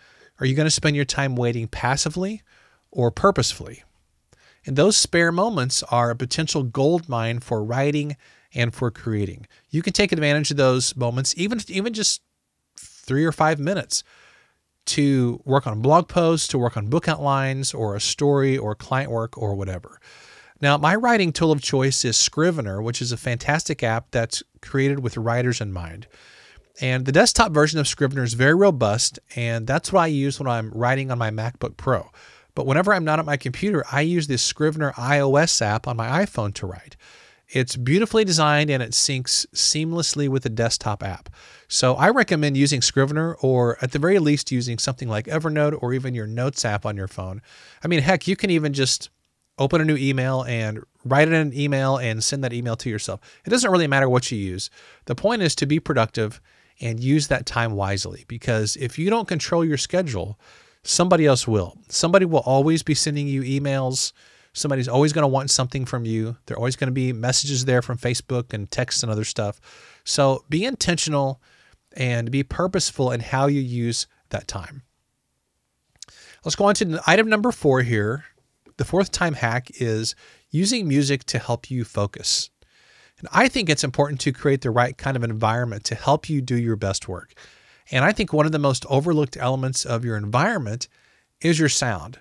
Are 0.41 0.47
you 0.47 0.55
going 0.55 0.67
to 0.67 0.71
spend 0.71 0.97
your 0.97 1.05
time 1.05 1.37
waiting 1.37 1.69
passively 1.69 2.43
or 2.91 3.11
purposefully? 3.11 3.85
And 4.67 4.77
those 4.77 4.97
spare 4.97 5.31
moments 5.31 5.83
are 5.85 6.11
a 6.11 6.17
potential 6.17 6.63
gold 6.63 7.09
mine 7.09 7.41
for 7.41 7.63
writing 7.63 8.17
and 8.55 8.75
for 8.75 8.91
creating. 8.91 9.47
You 9.71 9.83
can 9.83 9.93
take 9.93 10.13
advantage 10.13 10.51
of 10.51 10.57
those 10.57 10.97
moments, 10.97 11.35
even 11.37 11.61
even 11.69 11.93
just 11.93 12.23
three 12.77 13.25
or 13.25 13.33
five 13.33 13.59
minutes, 13.59 14.03
to 14.87 15.41
work 15.45 15.67
on 15.67 15.75
a 15.75 15.81
blog 15.81 16.09
posts, 16.09 16.49
to 16.49 16.59
work 16.59 16.77
on 16.77 16.89
book 16.89 17.09
outlines, 17.09 17.75
or 17.75 17.95
a 17.95 18.01
story, 18.01 18.57
or 18.57 18.75
client 18.75 19.11
work, 19.11 19.37
or 19.37 19.55
whatever. 19.55 20.01
Now, 20.61 20.79
my 20.79 20.95
writing 20.95 21.33
tool 21.33 21.53
of 21.53 21.61
choice 21.61 22.05
is 22.05 22.17
Scrivener, 22.17 22.81
which 22.81 23.03
is 23.03 23.13
a 23.13 23.17
fantastic 23.17 23.83
app 23.83 24.11
that's 24.13 24.43
created 24.63 25.01
with 25.01 25.17
writers 25.17 25.61
in 25.61 25.73
mind. 25.73 26.07
And 26.81 27.07
the 27.07 27.13
desktop 27.13 27.53
version 27.53 27.79
of 27.79 27.87
Scrivener 27.87 28.25
is 28.25 28.35
very 28.35 28.55
robust, 28.55 29.19
and 29.37 29.67
that's 29.67 29.93
what 29.93 30.01
I 30.01 30.07
use 30.09 30.41
when 30.41 30.49
I'm 30.49 30.71
writing 30.71 31.11
on 31.11 31.19
my 31.19 31.31
MacBook 31.31 31.77
Pro. 31.77 32.11
But 32.55 32.67
whenever 32.67 32.93
I'm 32.93 33.05
not 33.05 33.19
at 33.19 33.25
my 33.25 33.37
computer, 33.37 33.85
I 33.91 34.01
use 34.01 34.27
this 34.27 34.43
Scrivener 34.43 34.93
iOS 34.93 35.63
app 35.63 35.87
on 35.87 35.97
my 35.97 36.25
iPhone 36.25 36.53
to 36.55 36.67
write. 36.67 36.97
It's 37.49 37.77
beautifully 37.77 38.25
designed 38.25 38.71
and 38.71 38.83
it 38.83 38.93
syncs 38.93 39.47
seamlessly 39.55 40.29
with 40.29 40.43
the 40.43 40.49
desktop 40.49 41.03
app. 41.03 41.29
So 41.69 41.95
I 41.95 42.09
recommend 42.11 42.57
using 42.57 42.81
Scrivener 42.81 43.35
or 43.41 43.77
at 43.83 43.93
the 43.93 43.99
very 43.99 44.19
least 44.19 44.51
using 44.51 44.79
something 44.79 45.09
like 45.09 45.27
Evernote 45.27 45.81
or 45.81 45.93
even 45.93 46.15
your 46.15 46.27
Notes 46.27 46.65
app 46.65 46.87
on 46.87 46.97
your 46.97 47.09
phone. 47.09 47.43
I 47.83 47.89
mean, 47.89 48.01
heck, 48.01 48.27
you 48.27 48.35
can 48.35 48.51
even 48.51 48.73
just 48.73 49.11
open 49.59 49.81
a 49.81 49.85
new 49.85 49.97
email 49.97 50.43
and 50.43 50.83
write 51.05 51.29
it 51.29 51.35
in 51.35 51.49
an 51.49 51.55
email 51.57 51.97
and 51.97 52.25
send 52.25 52.43
that 52.43 52.53
email 52.53 52.77
to 52.77 52.91
yourself. 52.91 53.21
It 53.45 53.51
doesn't 53.51 53.71
really 53.71 53.87
matter 53.87 54.09
what 54.09 54.33
you 54.33 54.39
use. 54.39 54.71
The 55.05 55.15
point 55.15 55.43
is 55.43 55.55
to 55.57 55.67
be 55.67 55.79
productive 55.79 56.41
and 56.81 57.01
use 57.01 57.29
that 57.29 57.47
time 57.47 57.73
wisely 57.73 58.25
because 58.29 58.77
if 58.77 58.99
you 58.99 59.11
don't 59.11 59.29
control 59.29 59.65
your 59.65 59.77
schedule, 59.77 60.39
somebody 60.83 61.27
else 61.27 61.47
will. 61.47 61.79
Somebody 61.89 62.27
will 62.27 62.41
always 62.41 62.83
be 62.83 62.95
sending 62.95 63.27
you 63.29 63.43
emails. 63.43 64.13
Somebody's 64.53 64.89
always 64.89 65.13
going 65.13 65.23
to 65.23 65.29
want 65.29 65.51
something 65.51 65.85
from 65.85 66.05
you. 66.05 66.37
There 66.47 66.57
are 66.57 66.59
always 66.59 66.77
going 66.77 66.89
to 66.89 66.93
be 66.93 67.13
messages 67.13 67.65
there 67.65 67.83
from 67.83 67.99
Facebook 67.99 68.53
and 68.53 68.71
texts 68.71 69.03
and 69.03 69.11
other 69.11 69.25
stuff. 69.25 69.61
So 70.05 70.45
be 70.49 70.65
intentional 70.65 71.41
and 71.97 72.31
be 72.31 72.43
purposeful 72.43 73.13
in 73.13 73.21
how 73.21 73.47
you 73.47 73.61
use 73.61 74.07
that 74.31 74.49
time. 74.49 74.83
Let's 76.45 76.57
go 76.57 76.67
on 76.67 76.75
to 76.75 77.01
item 77.07 77.29
number 77.29 77.53
four 77.53 77.83
here 77.83 78.25
the 78.77 78.85
fourth 78.85 79.13
time 79.13 79.35
hack 79.35 79.71
is 79.81 80.15
using 80.51 80.89
music 80.89 81.25
to 81.25 81.39
help 81.39 81.71
you 81.71 81.85
focus. 81.85 82.51
And 83.25 83.31
I 83.33 83.49
think 83.49 83.71
it's 83.71 83.85
important 83.85 84.21
to 84.21 84.33
create 84.33 84.61
the 84.61 84.71
right 84.71 84.99
kind 84.99 85.17
of 85.17 85.25
environment 85.25 85.83
to 85.85 85.95
help 85.95 86.29
you 86.29 86.43
do 86.43 86.59
your 86.59 86.77
best 86.77 87.09
work. 87.09 87.33
And 87.91 88.05
I 88.05 88.13
think 88.13 88.35
one 88.35 88.45
of 88.45 88.53
the 88.53 88.59
most 88.59 88.85
overlooked 88.91 89.39
elements 89.39 89.87
of 89.87 90.05
your 90.05 90.19
environment 90.19 90.89
is 91.41 91.59
your 91.59 91.71
sound. 91.71 92.19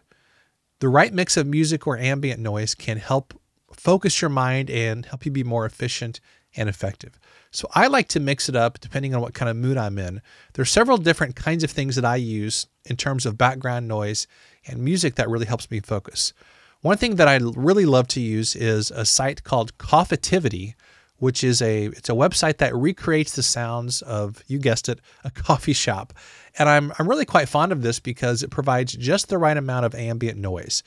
The 0.80 0.88
right 0.88 1.14
mix 1.14 1.36
of 1.36 1.46
music 1.46 1.86
or 1.86 1.98
ambient 1.98 2.40
noise 2.40 2.74
can 2.74 3.00
help 3.00 3.34
focus 3.74 4.22
your 4.22 4.30
mind 4.30 4.70
and 4.70 5.06
help 5.06 5.26
you 5.26 5.32
be 5.32 5.44
more 5.44 5.66
efficient 5.66 6.22
and 6.56 6.70
effective. 6.70 7.20
So 7.52 7.68
I 7.76 7.88
like 7.88 8.08
to 8.10 8.22
mix 8.22 8.48
it 8.48 8.56
up 8.56 8.80
depending 8.80 9.14
on 9.14 9.20
what 9.20 9.34
kind 9.34 9.50
of 9.50 9.58
mood 9.58 9.76
I'm 9.76 9.98
in. 9.98 10.22
There's 10.54 10.72
several 10.72 10.98
different 10.98 11.36
kinds 11.36 11.66
of 11.66 11.72
things 11.72 11.98
that 11.98 12.06
I 12.06 12.16
use 12.16 12.68
in 12.86 12.96
terms 12.96 13.26
of 13.26 13.38
background 13.38 13.90
noise 13.90 14.26
and 14.66 14.80
music 14.80 15.16
that 15.16 15.30
really 15.30 15.48
helps 15.48 15.70
me 15.70 15.82
focus. 15.82 16.32
One 16.80 16.98
thing 16.98 17.16
that 17.16 17.28
I 17.28 17.40
really 17.42 17.86
love 17.86 18.08
to 18.10 18.22
use 18.22 18.56
is 18.56 18.90
a 18.90 19.06
site 19.06 19.44
called 19.44 19.78
Coffitivity, 19.78 20.76
which 21.24 21.42
is 21.42 21.62
a 21.62 21.86
it's 21.86 22.10
a 22.10 22.14
website 22.14 22.58
that 22.58 22.76
recreates 22.76 23.34
the 23.38 23.42
sounds 23.42 24.02
of 24.02 24.44
you 24.48 24.60
guessed 24.60 24.90
it 24.90 25.00
a 25.24 25.32
coffee 25.32 25.72
shop, 25.74 26.12
and 26.60 26.68
I'm 26.68 26.92
I'm 27.00 27.08
really 27.08 27.26
quite 27.26 27.48
fond 27.48 27.72
of 27.72 27.82
this 27.82 28.00
because 28.02 28.44
it 28.44 28.52
provides 28.52 28.92
just 28.92 29.30
the 29.30 29.38
right 29.38 29.56
amount 29.56 29.86
of 29.86 29.96
ambient 29.96 30.38
noise. 30.38 30.84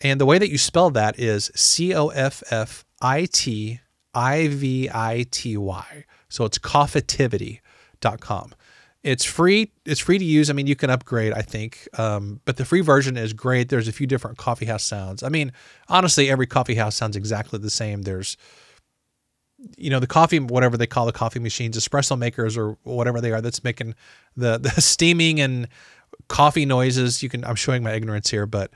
And 0.00 0.20
the 0.20 0.26
way 0.26 0.38
that 0.38 0.50
you 0.50 0.58
spell 0.58 0.90
that 0.90 1.20
is 1.20 1.52
C 1.54 1.94
O 1.94 2.08
F 2.08 2.42
F 2.50 2.84
I 3.00 3.26
T 3.26 3.78
I 4.12 4.48
V 4.48 4.90
I 4.92 5.24
T 5.30 5.56
Y. 5.56 6.04
So 6.28 6.44
it's 6.44 6.58
coffitivity.com. 6.58 8.54
It's 9.04 9.24
free. 9.24 9.70
It's 9.84 10.00
free 10.00 10.18
to 10.18 10.24
use. 10.24 10.50
I 10.50 10.52
mean, 10.52 10.66
you 10.66 10.74
can 10.74 10.90
upgrade, 10.90 11.32
I 11.32 11.42
think, 11.42 11.88
um, 11.96 12.40
but 12.44 12.56
the 12.56 12.64
free 12.64 12.80
version 12.80 13.16
is 13.16 13.32
great. 13.32 13.68
There's 13.68 13.86
a 13.86 13.92
few 13.92 14.08
different 14.08 14.36
coffee 14.36 14.66
house 14.66 14.82
sounds. 14.82 15.22
I 15.22 15.28
mean, 15.28 15.52
honestly, 15.88 16.28
every 16.28 16.46
coffee 16.46 16.74
house 16.74 16.96
sounds 16.96 17.14
exactly 17.14 17.60
the 17.60 17.70
same. 17.70 18.02
There's, 18.02 18.36
you 19.76 19.90
know, 19.90 20.00
the 20.00 20.06
coffee, 20.06 20.38
whatever 20.38 20.76
they 20.76 20.86
call 20.86 21.06
the 21.06 21.12
coffee 21.12 21.40
machines, 21.40 21.76
espresso 21.76 22.16
makers 22.18 22.56
or 22.56 22.78
whatever 22.84 23.20
they 23.20 23.32
are, 23.32 23.40
that's 23.40 23.64
making 23.64 23.94
the 24.36 24.58
the 24.58 24.70
steaming 24.80 25.40
and 25.40 25.68
coffee 26.28 26.66
noises. 26.66 27.22
You 27.22 27.28
can. 27.28 27.44
I'm 27.44 27.56
showing 27.56 27.82
my 27.82 27.92
ignorance 27.92 28.30
here, 28.30 28.46
but 28.46 28.70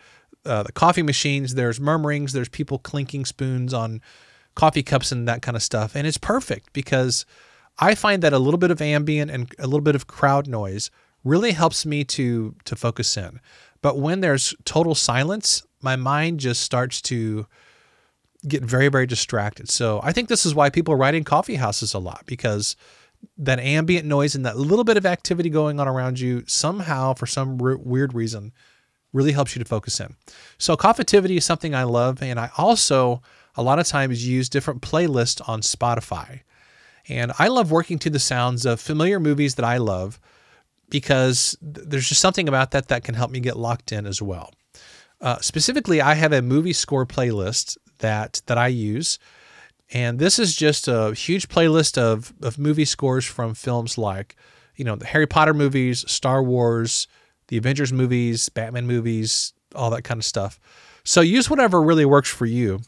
uh, 0.44 0.62
the 0.62 0.72
coffee 0.72 1.02
machines. 1.02 1.54
There's 1.54 1.80
murmurings. 1.80 2.32
There's 2.32 2.48
people 2.48 2.78
clinking 2.78 3.24
spoons 3.24 3.72
on 3.72 4.00
coffee 4.54 4.82
cups 4.82 5.12
and 5.12 5.26
that 5.28 5.42
kind 5.42 5.56
of 5.56 5.62
stuff. 5.62 5.94
And 5.94 6.06
it's 6.06 6.18
perfect 6.18 6.72
because 6.72 7.24
I 7.78 7.94
find 7.94 8.22
that 8.22 8.32
a 8.32 8.38
little 8.38 8.58
bit 8.58 8.70
of 8.70 8.82
ambient 8.82 9.30
and 9.30 9.52
a 9.58 9.66
little 9.66 9.80
bit 9.80 9.94
of 9.94 10.06
crowd 10.06 10.46
noise 10.46 10.90
really 11.24 11.52
helps 11.52 11.86
me 11.86 12.04
to 12.04 12.54
to 12.64 12.76
focus 12.76 13.16
in. 13.16 13.40
But 13.80 13.98
when 13.98 14.20
there's 14.20 14.54
total 14.64 14.94
silence, 14.94 15.62
my 15.80 15.96
mind 15.96 16.40
just 16.40 16.62
starts 16.62 17.00
to 17.02 17.46
get 18.46 18.62
very 18.62 18.88
very 18.88 19.06
distracted. 19.06 19.68
So 19.70 20.00
I 20.02 20.12
think 20.12 20.28
this 20.28 20.44
is 20.46 20.54
why 20.54 20.70
people 20.70 20.96
write 20.96 21.14
in 21.14 21.24
coffee 21.24 21.56
houses 21.56 21.94
a 21.94 21.98
lot 21.98 22.24
because 22.26 22.76
that 23.38 23.60
ambient 23.60 24.06
noise 24.06 24.34
and 24.34 24.44
that 24.44 24.56
little 24.56 24.84
bit 24.84 24.96
of 24.96 25.06
activity 25.06 25.48
going 25.48 25.78
on 25.78 25.86
around 25.86 26.18
you 26.18 26.42
somehow 26.46 27.14
for 27.14 27.26
some 27.26 27.56
weird 27.58 28.14
reason 28.14 28.52
really 29.12 29.32
helps 29.32 29.54
you 29.54 29.62
to 29.62 29.68
focus 29.68 30.00
in. 30.00 30.16
So 30.58 30.76
coffitivity 30.76 31.36
is 31.36 31.44
something 31.44 31.74
I 31.74 31.84
love 31.84 32.22
and 32.22 32.40
I 32.40 32.50
also 32.56 33.22
a 33.54 33.62
lot 33.62 33.78
of 33.78 33.86
times 33.86 34.26
use 34.26 34.48
different 34.48 34.82
playlists 34.82 35.46
on 35.48 35.60
Spotify. 35.60 36.40
And 37.08 37.32
I 37.38 37.48
love 37.48 37.70
working 37.70 37.98
to 38.00 38.10
the 38.10 38.18
sounds 38.18 38.64
of 38.64 38.80
familiar 38.80 39.20
movies 39.20 39.56
that 39.56 39.64
I 39.64 39.76
love 39.76 40.20
because 40.88 41.56
there's 41.60 42.08
just 42.08 42.20
something 42.20 42.48
about 42.48 42.70
that 42.72 42.88
that 42.88 43.04
can 43.04 43.14
help 43.14 43.30
me 43.30 43.40
get 43.40 43.56
locked 43.56 43.92
in 43.92 44.06
as 44.06 44.22
well. 44.22 44.52
Uh, 45.20 45.38
specifically, 45.40 46.00
I 46.00 46.14
have 46.14 46.32
a 46.32 46.42
movie 46.42 46.72
score 46.72 47.06
playlist 47.06 47.76
that 48.02 48.42
that 48.46 48.58
I 48.58 48.68
use, 48.68 49.18
and 49.92 50.18
this 50.18 50.38
is 50.38 50.54
just 50.54 50.86
a 50.86 51.14
huge 51.14 51.48
playlist 51.48 51.98
of 51.98 52.32
of 52.42 52.58
movie 52.58 52.84
scores 52.84 53.24
from 53.24 53.54
films 53.54 53.98
like, 53.98 54.36
you 54.76 54.84
know, 54.84 54.94
the 54.94 55.06
Harry 55.06 55.26
Potter 55.26 55.54
movies, 55.54 56.04
Star 56.08 56.42
Wars, 56.42 57.08
the 57.48 57.56
Avengers 57.56 57.92
movies, 57.92 58.48
Batman 58.48 58.86
movies, 58.86 59.54
all 59.74 59.90
that 59.90 60.04
kind 60.04 60.18
of 60.18 60.24
stuff. 60.24 60.60
So 61.04 61.20
use 61.20 61.50
whatever 61.50 61.82
really 61.82 62.04
works 62.04 62.30
for 62.30 62.46
you 62.46 62.82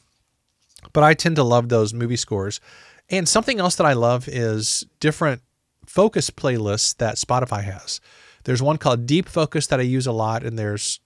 but 0.93 1.03
I 1.03 1.15
tend 1.15 1.37
to 1.37 1.43
love 1.43 1.69
those 1.69 1.95
movie 1.95 2.17
scores. 2.17 2.61
And 3.09 3.29
something 3.29 3.61
else 3.61 3.77
that 3.77 3.87
I 3.87 3.93
love 3.93 4.29
is 4.29 4.87
different 5.01 5.43
focus 5.87 6.31
playlists 6.31 6.97
that 6.97 7.17
Spotify 7.17 7.63
has. 7.65 8.01
There's 8.45 8.63
one 8.63 8.79
called 8.79 9.07
Deep 9.07 9.29
Focus 9.29 9.67
that 9.69 9.81
I 9.81 9.85
use 9.85 10.07
a 10.07 10.13
lot, 10.13 10.43
and 10.43 10.59
there's 10.59 11.01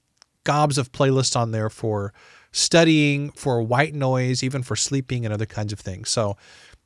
gobs 0.44 0.78
of 0.78 0.92
playlists 0.92 1.36
on 1.36 1.52
there 1.52 1.70
for 1.70 2.12
studying, 2.52 3.30
for 3.32 3.62
white 3.62 3.94
noise, 3.94 4.42
even 4.42 4.62
for 4.62 4.76
sleeping 4.76 5.24
and 5.24 5.34
other 5.34 5.46
kinds 5.46 5.72
of 5.72 5.80
things. 5.80 6.08
So 6.08 6.36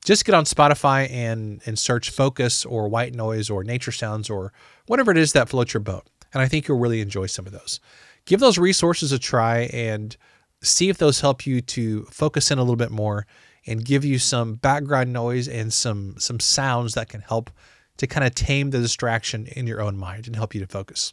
just 0.05 0.25
get 0.25 0.35
on 0.35 0.45
Spotify 0.45 1.11
and 1.11 1.63
and 1.67 1.79
search 1.79 2.11
focus 2.11 2.65
or 2.65 2.89
white 2.89 3.15
noise 3.15 3.51
or 3.51 3.63
nature 3.63 3.93
sounds 3.93 4.29
or 4.29 4.53
whatever 4.87 5.11
it 5.11 5.19
is 5.19 5.33
that 5.33 5.49
floats 5.49 5.75
your 5.75 5.81
boat. 5.81 6.07
And 6.33 6.43
I 6.43 6.49
think 6.49 6.67
you'll 6.67 6.79
really 6.79 7.01
enjoy 7.01 7.27
some 7.27 7.47
of 7.47 7.53
those. 7.53 7.81
Give 8.25 8.41
those 8.41 8.59
resources 8.59 9.13
a 9.13 9.19
try 9.19 9.71
and 9.73 10.17
see 10.63 10.89
if 10.89 10.99
those 10.99 11.21
help 11.21 11.47
you 11.47 11.61
to 11.61 12.05
focus 12.05 12.51
in 12.51 12.59
a 12.59 12.63
little 12.63 12.77
bit 12.77 12.91
more 12.91 13.27
and 13.67 13.85
give 13.85 14.05
you 14.05 14.19
some 14.19 14.55
background 14.55 15.13
noise 15.13 15.49
and 15.49 15.73
some 15.73 16.17
some 16.19 16.41
sounds 16.41 16.95
that 16.95 17.09
can 17.09 17.21
help 17.21 17.51
to 17.99 18.07
kind 18.07 18.27
of 18.27 18.35
tame 18.35 18.71
the 18.71 18.79
distraction 18.79 19.47
in 19.47 19.67
your 19.67 19.81
own 19.81 19.97
mind 19.97 20.27
and 20.27 20.35
help 20.37 20.55
you 20.55 20.61
to 20.61 20.67
focus. 20.67 21.13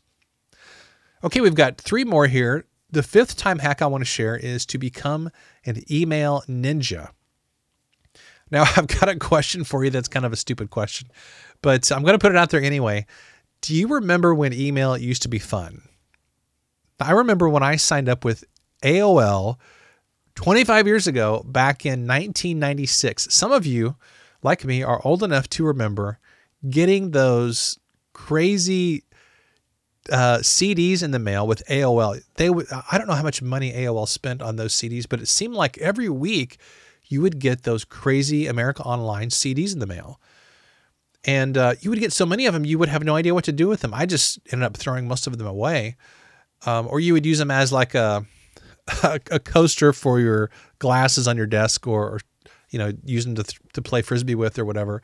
Okay, 1.23 1.41
we've 1.41 1.55
got 1.55 1.77
three 1.77 2.05
more 2.05 2.27
here. 2.27 2.65
The 2.91 3.03
fifth 3.03 3.37
time 3.37 3.59
hack 3.59 3.81
I 3.81 3.87
want 3.87 4.01
to 4.01 4.05
share 4.05 4.35
is 4.35 4.65
to 4.67 4.77
become 4.77 5.29
an 5.65 5.83
email 5.91 6.43
ninja. 6.47 7.09
Now, 8.51 8.63
I've 8.75 8.87
got 8.87 9.09
a 9.09 9.15
question 9.15 9.63
for 9.63 9.83
you 9.83 9.89
that's 9.89 10.07
kind 10.07 10.25
of 10.25 10.33
a 10.33 10.37
stupid 10.37 10.69
question, 10.69 11.09
but 11.61 11.91
I'm 11.91 12.01
going 12.01 12.13
to 12.13 12.19
put 12.19 12.31
it 12.31 12.37
out 12.37 12.49
there 12.49 12.61
anyway. 12.61 13.05
Do 13.61 13.75
you 13.75 13.87
remember 13.87 14.33
when 14.33 14.53
email 14.53 14.97
used 14.97 15.21
to 15.23 15.27
be 15.27 15.39
fun? 15.39 15.81
I 16.99 17.11
remember 17.11 17.47
when 17.47 17.63
I 17.63 17.75
signed 17.75 18.09
up 18.09 18.25
with 18.25 18.43
AOL 18.83 19.57
25 20.35 20.87
years 20.87 21.07
ago, 21.07 21.43
back 21.45 21.85
in 21.85 22.07
1996. 22.07 23.27
Some 23.29 23.51
of 23.51 23.65
you, 23.65 23.95
like 24.41 24.63
me, 24.63 24.83
are 24.83 25.01
old 25.03 25.21
enough 25.21 25.49
to 25.49 25.65
remember 25.65 26.19
getting 26.69 27.11
those 27.11 27.77
crazy 28.13 29.03
uh, 30.11 30.39
CDs 30.39 31.03
in 31.03 31.11
the 31.11 31.19
mail 31.19 31.45
with 31.47 31.63
AOL. 31.67 32.21
They 32.35 32.49
would, 32.49 32.67
I 32.91 32.97
don't 32.97 33.07
know 33.07 33.13
how 33.13 33.23
much 33.23 33.41
money 33.41 33.73
AOL 33.73 34.07
spent 34.07 34.41
on 34.41 34.55
those 34.55 34.73
CDs, 34.73 35.05
but 35.07 35.19
it 35.21 35.27
seemed 35.27 35.55
like 35.55 35.77
every 35.77 36.09
week 36.09 36.57
you 37.05 37.21
would 37.21 37.39
get 37.39 37.63
those 37.63 37.83
crazy 37.83 38.47
America 38.47 38.83
Online 38.83 39.29
CDs 39.29 39.73
in 39.73 39.79
the 39.79 39.87
mail. 39.87 40.19
And 41.25 41.57
uh, 41.57 41.75
you 41.81 41.89
would 41.89 41.99
get 41.99 42.13
so 42.13 42.25
many 42.25 42.45
of 42.45 42.53
them, 42.53 42.65
you 42.65 42.79
would 42.79 42.89
have 42.89 43.03
no 43.03 43.15
idea 43.15 43.33
what 43.33 43.43
to 43.45 43.51
do 43.51 43.67
with 43.67 43.81
them. 43.81 43.93
I 43.93 44.05
just 44.05 44.39
ended 44.51 44.65
up 44.65 44.77
throwing 44.77 45.07
most 45.07 45.27
of 45.27 45.37
them 45.37 45.47
away. 45.47 45.97
Um, 46.65 46.87
or 46.87 46.99
you 46.99 47.13
would 47.13 47.25
use 47.25 47.37
them 47.37 47.51
as 47.51 47.71
like 47.71 47.95
a, 47.95 48.25
a, 49.03 49.19
a, 49.31 49.39
coaster 49.39 49.93
for 49.93 50.19
your 50.19 50.49
glasses 50.79 51.27
on 51.27 51.37
your 51.37 51.45
desk 51.45 51.87
or, 51.87 52.09
or 52.09 52.19
you 52.69 52.77
know, 52.77 52.91
using 53.05 53.35
to, 53.35 53.43
th- 53.43 53.59
to 53.73 53.81
play 53.81 54.01
frisbee 54.01 54.35
with 54.35 54.59
or 54.59 54.65
whatever. 54.65 55.01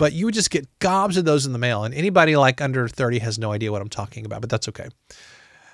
But 0.00 0.14
you 0.14 0.24
would 0.24 0.32
just 0.32 0.50
get 0.50 0.66
gobs 0.78 1.18
of 1.18 1.26
those 1.26 1.44
in 1.44 1.52
the 1.52 1.58
mail. 1.58 1.84
And 1.84 1.92
anybody 1.92 2.34
like 2.34 2.62
under 2.62 2.88
30 2.88 3.18
has 3.18 3.38
no 3.38 3.52
idea 3.52 3.70
what 3.70 3.82
I'm 3.82 3.90
talking 3.90 4.24
about, 4.24 4.40
but 4.40 4.48
that's 4.48 4.66
okay. 4.68 4.88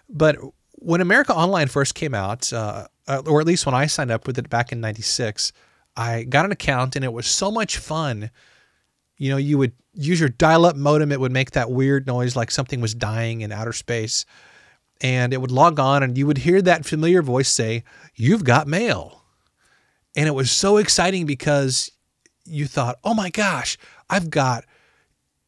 But 0.08 0.36
when 0.72 1.00
America 1.00 1.32
Online 1.32 1.68
first 1.68 1.94
came 1.94 2.12
out, 2.12 2.52
uh, 2.52 2.88
uh 3.06 3.22
or 3.24 3.40
at 3.40 3.46
least 3.46 3.66
when 3.66 3.74
I 3.76 3.86
signed 3.86 4.10
up 4.10 4.26
with 4.26 4.36
it 4.36 4.50
back 4.50 4.72
in 4.72 4.80
96, 4.80 5.52
I 5.96 6.24
got 6.24 6.44
an 6.44 6.50
account 6.50 6.96
and 6.96 7.04
it 7.04 7.12
was 7.12 7.28
so 7.28 7.52
much 7.52 7.78
fun. 7.78 8.32
You 9.16 9.30
know, 9.30 9.36
you 9.36 9.58
would 9.58 9.74
use 9.94 10.18
your 10.18 10.28
dial 10.28 10.66
up 10.66 10.74
modem, 10.74 11.12
it 11.12 11.20
would 11.20 11.30
make 11.30 11.52
that 11.52 11.70
weird 11.70 12.08
noise 12.08 12.34
like 12.34 12.50
something 12.50 12.80
was 12.80 12.96
dying 12.96 13.42
in 13.42 13.52
outer 13.52 13.72
space 13.72 14.26
and 15.00 15.32
it 15.32 15.40
would 15.40 15.52
log 15.52 15.78
on 15.78 16.02
and 16.02 16.18
you 16.18 16.26
would 16.26 16.38
hear 16.38 16.60
that 16.62 16.84
familiar 16.84 17.22
voice 17.22 17.48
say, 17.48 17.84
You've 18.16 18.42
got 18.42 18.66
mail. 18.66 19.22
And 20.16 20.26
it 20.26 20.32
was 20.34 20.50
so 20.50 20.78
exciting 20.78 21.26
because 21.26 21.92
you 22.44 22.66
thought, 22.66 22.98
Oh 23.04 23.14
my 23.14 23.30
gosh, 23.30 23.78
I've 24.08 24.30
got 24.30 24.64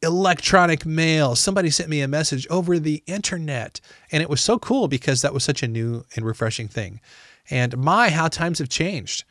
electronic 0.03 0.87
mail. 0.87 1.35
Somebody 1.35 1.71
sent 1.71 1.88
me 1.88 2.01
a 2.01 2.09
message 2.09 2.47
over 2.49 2.79
the 2.79 3.03
internet. 3.07 3.81
And 4.12 4.23
it 4.23 4.31
was 4.31 4.40
so 4.40 4.59
cool 4.59 4.88
because 4.88 5.23
that 5.23 5.35
was 5.35 5.44
such 5.44 5.62
a 5.62 5.68
new 5.68 6.05
and 6.14 6.25
refreshing 6.25 6.68
thing. 6.68 7.01
And 7.51 7.77
my, 7.77 8.11
how 8.11 8.29
times 8.29 8.59
have 8.59 8.68
changed 8.68 9.25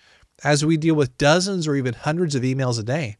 as 0.43 0.65
we 0.65 0.77
deal 0.77 0.95
with 0.95 1.17
dozens 1.17 1.67
or 1.67 1.75
even 1.75 1.93
hundreds 1.93 2.35
of 2.35 2.43
emails 2.43 2.79
a 2.79 2.83
day. 2.83 3.17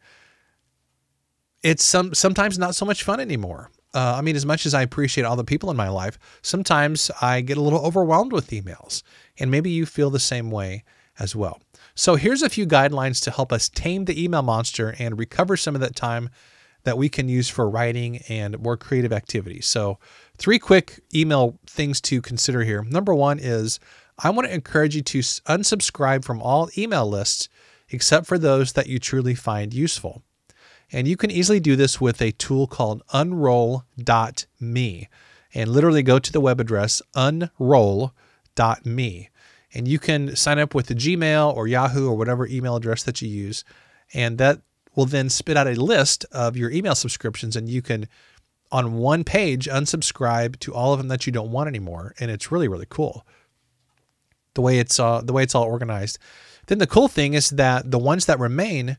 It's 1.62 1.84
some 1.84 2.14
sometimes 2.14 2.58
not 2.58 2.76
so 2.76 2.84
much 2.84 3.02
fun 3.02 3.18
anymore 3.18 3.70
uh, 3.94 4.16
I 4.16 4.20
mean, 4.20 4.36
as 4.36 4.44
much 4.44 4.66
as 4.66 4.74
I 4.74 4.82
appreciate 4.82 5.24
all 5.24 5.36
the 5.36 5.44
people 5.44 5.70
in 5.70 5.76
my 5.76 5.88
life, 5.88 6.18
sometimes 6.42 7.10
I 7.22 7.40
get 7.40 7.56
a 7.56 7.62
little 7.62 7.84
overwhelmed 7.84 8.32
with 8.32 8.50
emails. 8.50 9.02
And 9.38 9.50
maybe 9.50 9.70
you 9.70 9.86
feel 9.86 10.10
the 10.10 10.20
same 10.20 10.50
way 10.50 10.84
as 11.18 11.34
well. 11.34 11.60
So 11.98 12.14
here's 12.14 12.42
a 12.42 12.48
few 12.48 12.64
guidelines 12.64 13.20
to 13.24 13.32
help 13.32 13.52
us 13.52 13.68
tame 13.68 14.04
the 14.04 14.22
email 14.22 14.42
monster 14.42 14.94
and 15.00 15.18
recover 15.18 15.56
some 15.56 15.74
of 15.74 15.80
that 15.80 15.96
time 15.96 16.30
that 16.84 16.96
we 16.96 17.08
can 17.08 17.28
use 17.28 17.48
for 17.48 17.68
writing 17.68 18.18
and 18.28 18.56
more 18.60 18.76
creative 18.76 19.12
activities. 19.12 19.66
So, 19.66 19.98
three 20.36 20.60
quick 20.60 21.00
email 21.12 21.58
things 21.66 22.00
to 22.02 22.22
consider 22.22 22.62
here. 22.62 22.84
Number 22.84 23.12
one 23.12 23.40
is 23.40 23.80
I 24.16 24.30
want 24.30 24.46
to 24.46 24.54
encourage 24.54 24.94
you 24.94 25.02
to 25.02 25.18
unsubscribe 25.18 26.24
from 26.24 26.40
all 26.40 26.70
email 26.78 27.10
lists 27.10 27.48
except 27.90 28.28
for 28.28 28.38
those 28.38 28.74
that 28.74 28.86
you 28.86 29.00
truly 29.00 29.34
find 29.34 29.74
useful. 29.74 30.22
And 30.92 31.08
you 31.08 31.16
can 31.16 31.32
easily 31.32 31.58
do 31.58 31.74
this 31.74 32.00
with 32.00 32.22
a 32.22 32.30
tool 32.30 32.68
called 32.68 33.02
unroll.me 33.12 35.08
and 35.52 35.68
literally 35.68 36.02
go 36.04 36.20
to 36.20 36.32
the 36.32 36.40
web 36.40 36.60
address 36.60 37.02
unroll.me. 37.16 38.12
And 39.74 39.86
you 39.86 39.98
can 39.98 40.34
sign 40.34 40.58
up 40.58 40.74
with 40.74 40.86
the 40.86 40.94
Gmail 40.94 41.54
or 41.54 41.66
Yahoo 41.66 42.08
or 42.08 42.16
whatever 42.16 42.46
email 42.46 42.76
address 42.76 43.02
that 43.02 43.20
you 43.20 43.28
use. 43.28 43.64
And 44.14 44.38
that 44.38 44.60
will 44.94 45.04
then 45.04 45.28
spit 45.28 45.56
out 45.56 45.68
a 45.68 45.74
list 45.74 46.24
of 46.32 46.56
your 46.56 46.70
email 46.70 46.94
subscriptions. 46.94 47.54
And 47.54 47.68
you 47.68 47.82
can, 47.82 48.08
on 48.72 48.94
one 48.94 49.24
page, 49.24 49.68
unsubscribe 49.68 50.58
to 50.60 50.74
all 50.74 50.92
of 50.92 50.98
them 50.98 51.08
that 51.08 51.26
you 51.26 51.32
don't 51.32 51.52
want 51.52 51.68
anymore. 51.68 52.14
And 52.18 52.30
it's 52.30 52.50
really, 52.50 52.68
really 52.68 52.86
cool 52.88 53.26
the 54.58 54.62
way 54.62 54.80
it's 54.80 54.98
uh, 54.98 55.20
the 55.22 55.32
way 55.32 55.44
it's 55.44 55.54
all 55.54 55.62
organized. 55.62 56.18
Then 56.66 56.78
the 56.78 56.86
cool 56.86 57.06
thing 57.06 57.34
is 57.34 57.50
that 57.50 57.92
the 57.92 57.98
ones 57.98 58.26
that 58.26 58.40
remain 58.40 58.98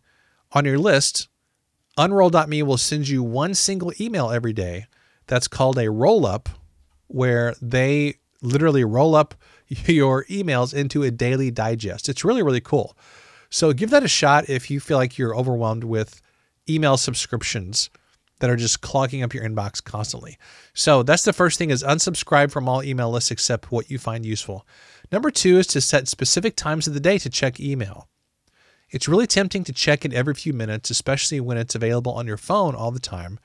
on 0.53 0.63
your 0.63 0.79
list, 0.79 1.27
unroll.me 1.97 2.63
will 2.63 2.77
send 2.77 3.10
you 3.10 3.21
one 3.21 3.53
single 3.53 3.91
email 3.99 4.32
every 4.32 4.53
day 4.53 4.86
that's 5.27 5.49
called 5.49 5.77
a 5.77 5.91
roll 5.91 6.25
up, 6.25 6.47
where 7.08 7.55
they 7.62 8.15
literally 8.41 8.86
roll 8.86 9.15
up 9.15 9.36
your 9.69 10.25
emails 10.25 10.73
into 10.73 11.03
a 11.03 11.12
daily 11.12 11.51
digest. 11.51 12.10
It's 12.10 12.25
really, 12.25 12.43
really 12.43 12.62
cool. 12.62 12.97
So 13.49 13.73
give 13.73 13.89
that 13.89 14.03
a 14.03 14.08
shot 14.08 14.49
if 14.49 14.69
you 14.69 14.79
feel 14.79 14.97
like 14.97 15.17
you're 15.17 15.36
overwhelmed 15.36 15.84
with 15.84 16.21
email 16.69 16.97
subscriptions 16.97 17.89
that 18.39 18.49
are 18.49 18.55
just 18.55 18.82
clogging 18.82 19.23
up 19.23 19.34
your 19.34 19.43
inbox 19.43 19.84
constantly. 19.84 20.38
So 20.73 21.03
that's 21.03 21.23
the 21.23 21.34
first 21.34 21.58
thing 21.58 21.71
is 21.71 21.84
unsubscribe 21.84 22.51
from 22.51 22.69
all 22.69 22.84
email 22.84 23.10
lists 23.10 23.32
except 23.32 23.71
what 23.71 23.89
you 23.89 23.99
find 23.99 24.25
useful. 24.25 24.65
Number 25.12 25.32
two 25.32 25.58
is 25.58 25.67
to 25.67 25.82
set 25.82 26.08
specific 26.08 26.55
times 26.55 26.88
of 26.88 26.93
the 26.93 26.99
day 26.99 27.17
to 27.17 27.29
check 27.29 27.60
email. 27.60 28.08
It's 28.91 29.08
really 29.08 29.27
tempting 29.27 29.63
to 29.65 29.73
check 29.73 30.05
it 30.05 30.13
every 30.13 30.34
few 30.34 30.53
minutes, 30.53 30.89
especially 30.89 31.39
when 31.39 31.58
it's 31.58 31.75
available 31.75 32.13
on 32.13 32.27
your 32.27 32.38
phone 32.38 32.75
all 32.75 32.91
the 32.91 32.99
time. 32.99 33.39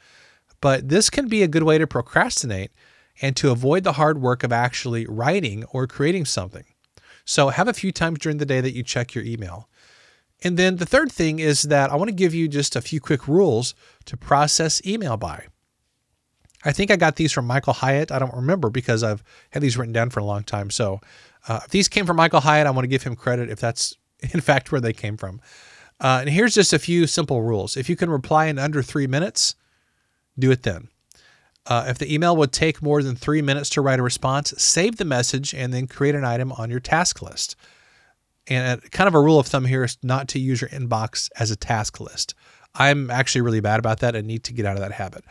But 0.61 0.89
this 0.89 1.11
can 1.11 1.29
be 1.29 1.43
a 1.43 1.49
good 1.49 1.65
way 1.65 1.77
to 1.77 1.87
procrastinate 1.87 2.71
and 3.21 3.37
to 3.37 3.51
avoid 3.51 3.85
the 3.85 3.93
hard 3.93 4.21
work 4.21 4.43
of 4.43 4.53
actually 4.53 5.07
writing 5.07 5.65
or 5.65 5.87
creating 5.87 6.25
something. 6.25 6.65
So 7.25 7.49
have 7.49 7.69
a 7.69 7.73
few 7.73 7.93
times 7.93 8.19
during 8.19 8.39
the 8.39 8.47
day 8.47 8.61
that 8.61 8.75
you 8.75 8.83
check 8.83 9.15
your 9.15 9.25
email. 9.25 9.69
And 10.43 10.59
then 10.59 10.77
the 10.77 10.87
third 10.87 11.11
thing 11.11 11.39
is 11.39 11.63
that 11.63 11.91
I 11.91 11.97
want 11.97 12.09
to 12.09 12.15
give 12.15 12.35
you 12.35 12.49
just 12.49 12.77
a 12.77 12.83
few 12.83 13.01
quick 13.01 13.27
rules 13.27 13.75
to 14.05 14.17
process 14.17 14.85
email 14.87 15.17
by. 15.17 15.47
I 16.65 16.73
think 16.73 16.91
I 16.91 16.97
got 16.97 17.17
these 17.17 17.33
from 17.33 17.47
Michael 17.47 17.73
Hyatt. 17.75 18.11
I 18.11 18.19
don't 18.19 18.35
remember 18.35 18.71
because 18.71 19.03
I've 19.03 19.23
had 19.51 19.63
these 19.63 19.77
written 19.77 19.93
down 19.93 20.11
for 20.11 20.21
a 20.21 20.25
long 20.25 20.43
time. 20.45 20.71
So 20.71 21.01
uh, 21.47 21.61
if 21.65 21.71
these 21.71 21.89
came 21.89 22.07
from 22.07 22.17
Michael 22.17 22.41
Hyatt, 22.41 22.67
I 22.67 22.71
want 22.71 22.85
to 22.85 22.89
give 22.89 23.03
him 23.03 23.17
credit 23.17 23.51
if 23.51 23.61
that's 23.61 23.97
in 24.33 24.41
fact 24.41 24.73
where 24.73 24.81
they 24.81 24.93
came 24.93 25.17
from. 25.17 25.41
Uh, 26.01 26.19
and 26.21 26.29
here's 26.29 26.55
just 26.55 26.73
a 26.73 26.79
few 26.79 27.07
simple 27.07 27.43
rules. 27.43 27.77
If 27.77 27.89
you 27.89 27.97
can 27.97 28.11
reply 28.11 28.47
in 28.47 28.59
under 28.59 28.83
three 28.83 29.07
minutes, 29.07 29.55
do 30.39 30.51
it 30.51 30.63
then. 30.63 30.89
Uh, 31.67 31.87
if 31.89 31.99
the 31.99 32.13
email 32.13 32.37
would 32.37 32.53
take 32.53 32.83
more 32.83 33.03
than 33.03 33.17
three 33.17 33.41
minutes 33.41 33.71
to 33.71 33.81
write 33.81 33.99
a 33.99 34.03
response, 34.03 34.53
save 34.59 34.97
the 34.97 35.05
message 35.05 35.55
and 35.55 35.73
then 35.73 35.87
create 35.87 36.15
an 36.15 36.25
item 36.25 36.53
on 36.53 36.71
your 36.71 36.81
task 36.81 37.23
list. 37.23 37.57
And 38.47 38.91
kind 38.91 39.09
of 39.09 39.15
a 39.15 39.21
rule 39.21 39.39
of 39.39 39.47
thumb 39.47 39.65
here 39.65 39.85
is 39.85 39.97
not 40.03 40.29
to 40.29 40.39
use 40.39 40.61
your 40.61 40.69
inbox 40.69 41.31
as 41.39 41.51
a 41.51 41.57
task 41.57 42.01
list. 42.01 42.35
I'm 42.75 43.11
actually 43.11 43.41
really 43.41 43.61
bad 43.61 43.79
about 43.79 44.01
that 44.01 44.15
and 44.15 44.27
need 44.27 44.45
to 44.45 44.53
get 44.53 44.67
out 44.67 44.77
of 44.77 44.83
that 44.83 44.93
habit. 44.93 45.25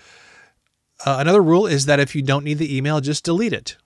Uh, 1.06 1.18
another 1.20 1.42
rule 1.42 1.68
is 1.68 1.86
that 1.86 2.00
if 2.00 2.16
you 2.16 2.22
don't 2.22 2.46
need 2.46 2.58
the 2.58 2.76
email, 2.76 3.02
just 3.02 3.26
delete 3.26 3.54
it. 3.54 3.78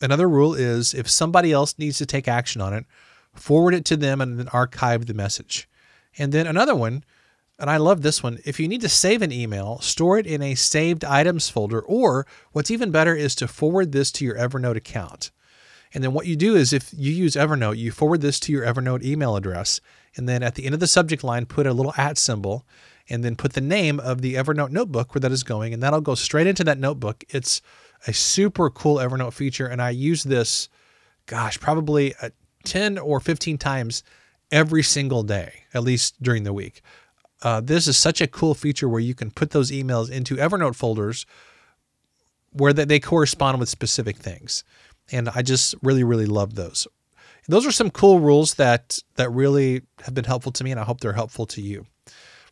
Another 0.00 0.28
rule 0.28 0.54
is 0.54 0.94
if 0.94 1.10
somebody 1.10 1.52
else 1.52 1.78
needs 1.78 1.98
to 1.98 2.06
take 2.06 2.28
action 2.28 2.60
on 2.60 2.72
it, 2.72 2.86
forward 3.34 3.74
it 3.74 3.84
to 3.86 3.96
them 3.96 4.20
and 4.20 4.38
then 4.38 4.48
archive 4.48 5.06
the 5.06 5.14
message. 5.14 5.68
And 6.16 6.32
then 6.32 6.46
another 6.46 6.74
one, 6.74 7.04
and 7.58 7.70
I 7.70 7.78
love 7.78 8.02
this 8.02 8.22
one, 8.22 8.38
if 8.44 8.60
you 8.60 8.68
need 8.68 8.82
to 8.82 8.88
save 8.88 9.22
an 9.22 9.32
email, 9.32 9.78
store 9.80 10.18
it 10.18 10.26
in 10.26 10.42
a 10.42 10.54
saved 10.54 11.04
items 11.04 11.48
folder, 11.48 11.80
or 11.80 12.26
what's 12.52 12.70
even 12.70 12.90
better 12.90 13.14
is 13.14 13.34
to 13.36 13.48
forward 13.48 13.92
this 13.92 14.12
to 14.12 14.24
your 14.24 14.36
Evernote 14.36 14.76
account. 14.76 15.30
And 15.94 16.04
then 16.04 16.12
what 16.12 16.26
you 16.26 16.36
do 16.36 16.54
is 16.54 16.74
if 16.74 16.92
you 16.94 17.12
use 17.12 17.34
Evernote, 17.34 17.78
you 17.78 17.90
forward 17.90 18.20
this 18.20 18.38
to 18.40 18.52
your 18.52 18.66
Evernote 18.66 19.02
email 19.02 19.36
address. 19.36 19.80
And 20.16 20.28
then 20.28 20.42
at 20.42 20.54
the 20.54 20.66
end 20.66 20.74
of 20.74 20.80
the 20.80 20.86
subject 20.86 21.24
line, 21.24 21.46
put 21.46 21.66
a 21.66 21.72
little 21.72 21.94
at 21.96 22.18
symbol 22.18 22.66
and 23.08 23.24
then 23.24 23.36
put 23.36 23.54
the 23.54 23.60
name 23.62 24.00
of 24.00 24.20
the 24.20 24.34
Evernote 24.34 24.70
notebook 24.70 25.14
where 25.14 25.20
that 25.20 25.32
is 25.32 25.42
going. 25.42 25.72
And 25.72 25.82
that'll 25.82 26.02
go 26.02 26.14
straight 26.14 26.46
into 26.46 26.64
that 26.64 26.78
notebook. 26.78 27.24
It's 27.30 27.62
a 28.06 28.12
super 28.12 28.68
cool 28.68 28.96
Evernote 28.96 29.32
feature. 29.32 29.66
And 29.66 29.80
I 29.80 29.90
use 29.90 30.24
this, 30.24 30.68
gosh, 31.24 31.58
probably 31.58 32.14
uh, 32.20 32.30
10 32.64 32.98
or 32.98 33.20
15 33.20 33.56
times 33.56 34.02
every 34.52 34.82
single 34.82 35.22
day, 35.22 35.64
at 35.72 35.82
least 35.82 36.20
during 36.22 36.42
the 36.42 36.52
week. 36.52 36.82
Uh, 37.42 37.60
this 37.60 37.86
is 37.86 37.96
such 37.96 38.20
a 38.20 38.26
cool 38.26 38.54
feature 38.54 38.88
where 38.88 39.00
you 39.00 39.14
can 39.14 39.30
put 39.30 39.50
those 39.50 39.70
emails 39.70 40.10
into 40.10 40.36
Evernote 40.36 40.74
folders 40.74 41.26
where 42.52 42.72
they 42.72 42.98
correspond 42.98 43.60
with 43.60 43.68
specific 43.68 44.16
things. 44.16 44.64
And 45.12 45.28
I 45.28 45.42
just 45.42 45.74
really, 45.82 46.04
really 46.04 46.26
love 46.26 46.54
those. 46.54 46.88
Those 47.48 47.66
are 47.66 47.72
some 47.72 47.90
cool 47.90 48.18
rules 48.18 48.54
that 48.54 48.98
that 49.14 49.30
really 49.30 49.82
have 50.02 50.14
been 50.14 50.24
helpful 50.24 50.50
to 50.52 50.64
me, 50.64 50.72
and 50.72 50.80
I 50.80 50.84
hope 50.84 51.00
they're 51.00 51.12
helpful 51.12 51.46
to 51.46 51.60
you. 51.60 51.86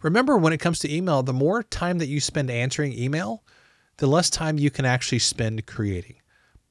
Remember, 0.02 0.36
when 0.36 0.52
it 0.52 0.58
comes 0.58 0.78
to 0.80 0.94
email, 0.94 1.22
the 1.22 1.32
more 1.32 1.62
time 1.62 1.98
that 1.98 2.06
you 2.06 2.20
spend 2.20 2.50
answering 2.50 2.96
email, 2.96 3.42
the 3.96 4.06
less 4.06 4.30
time 4.30 4.58
you 4.58 4.70
can 4.70 4.84
actually 4.84 5.18
spend 5.18 5.66
creating. 5.66 6.16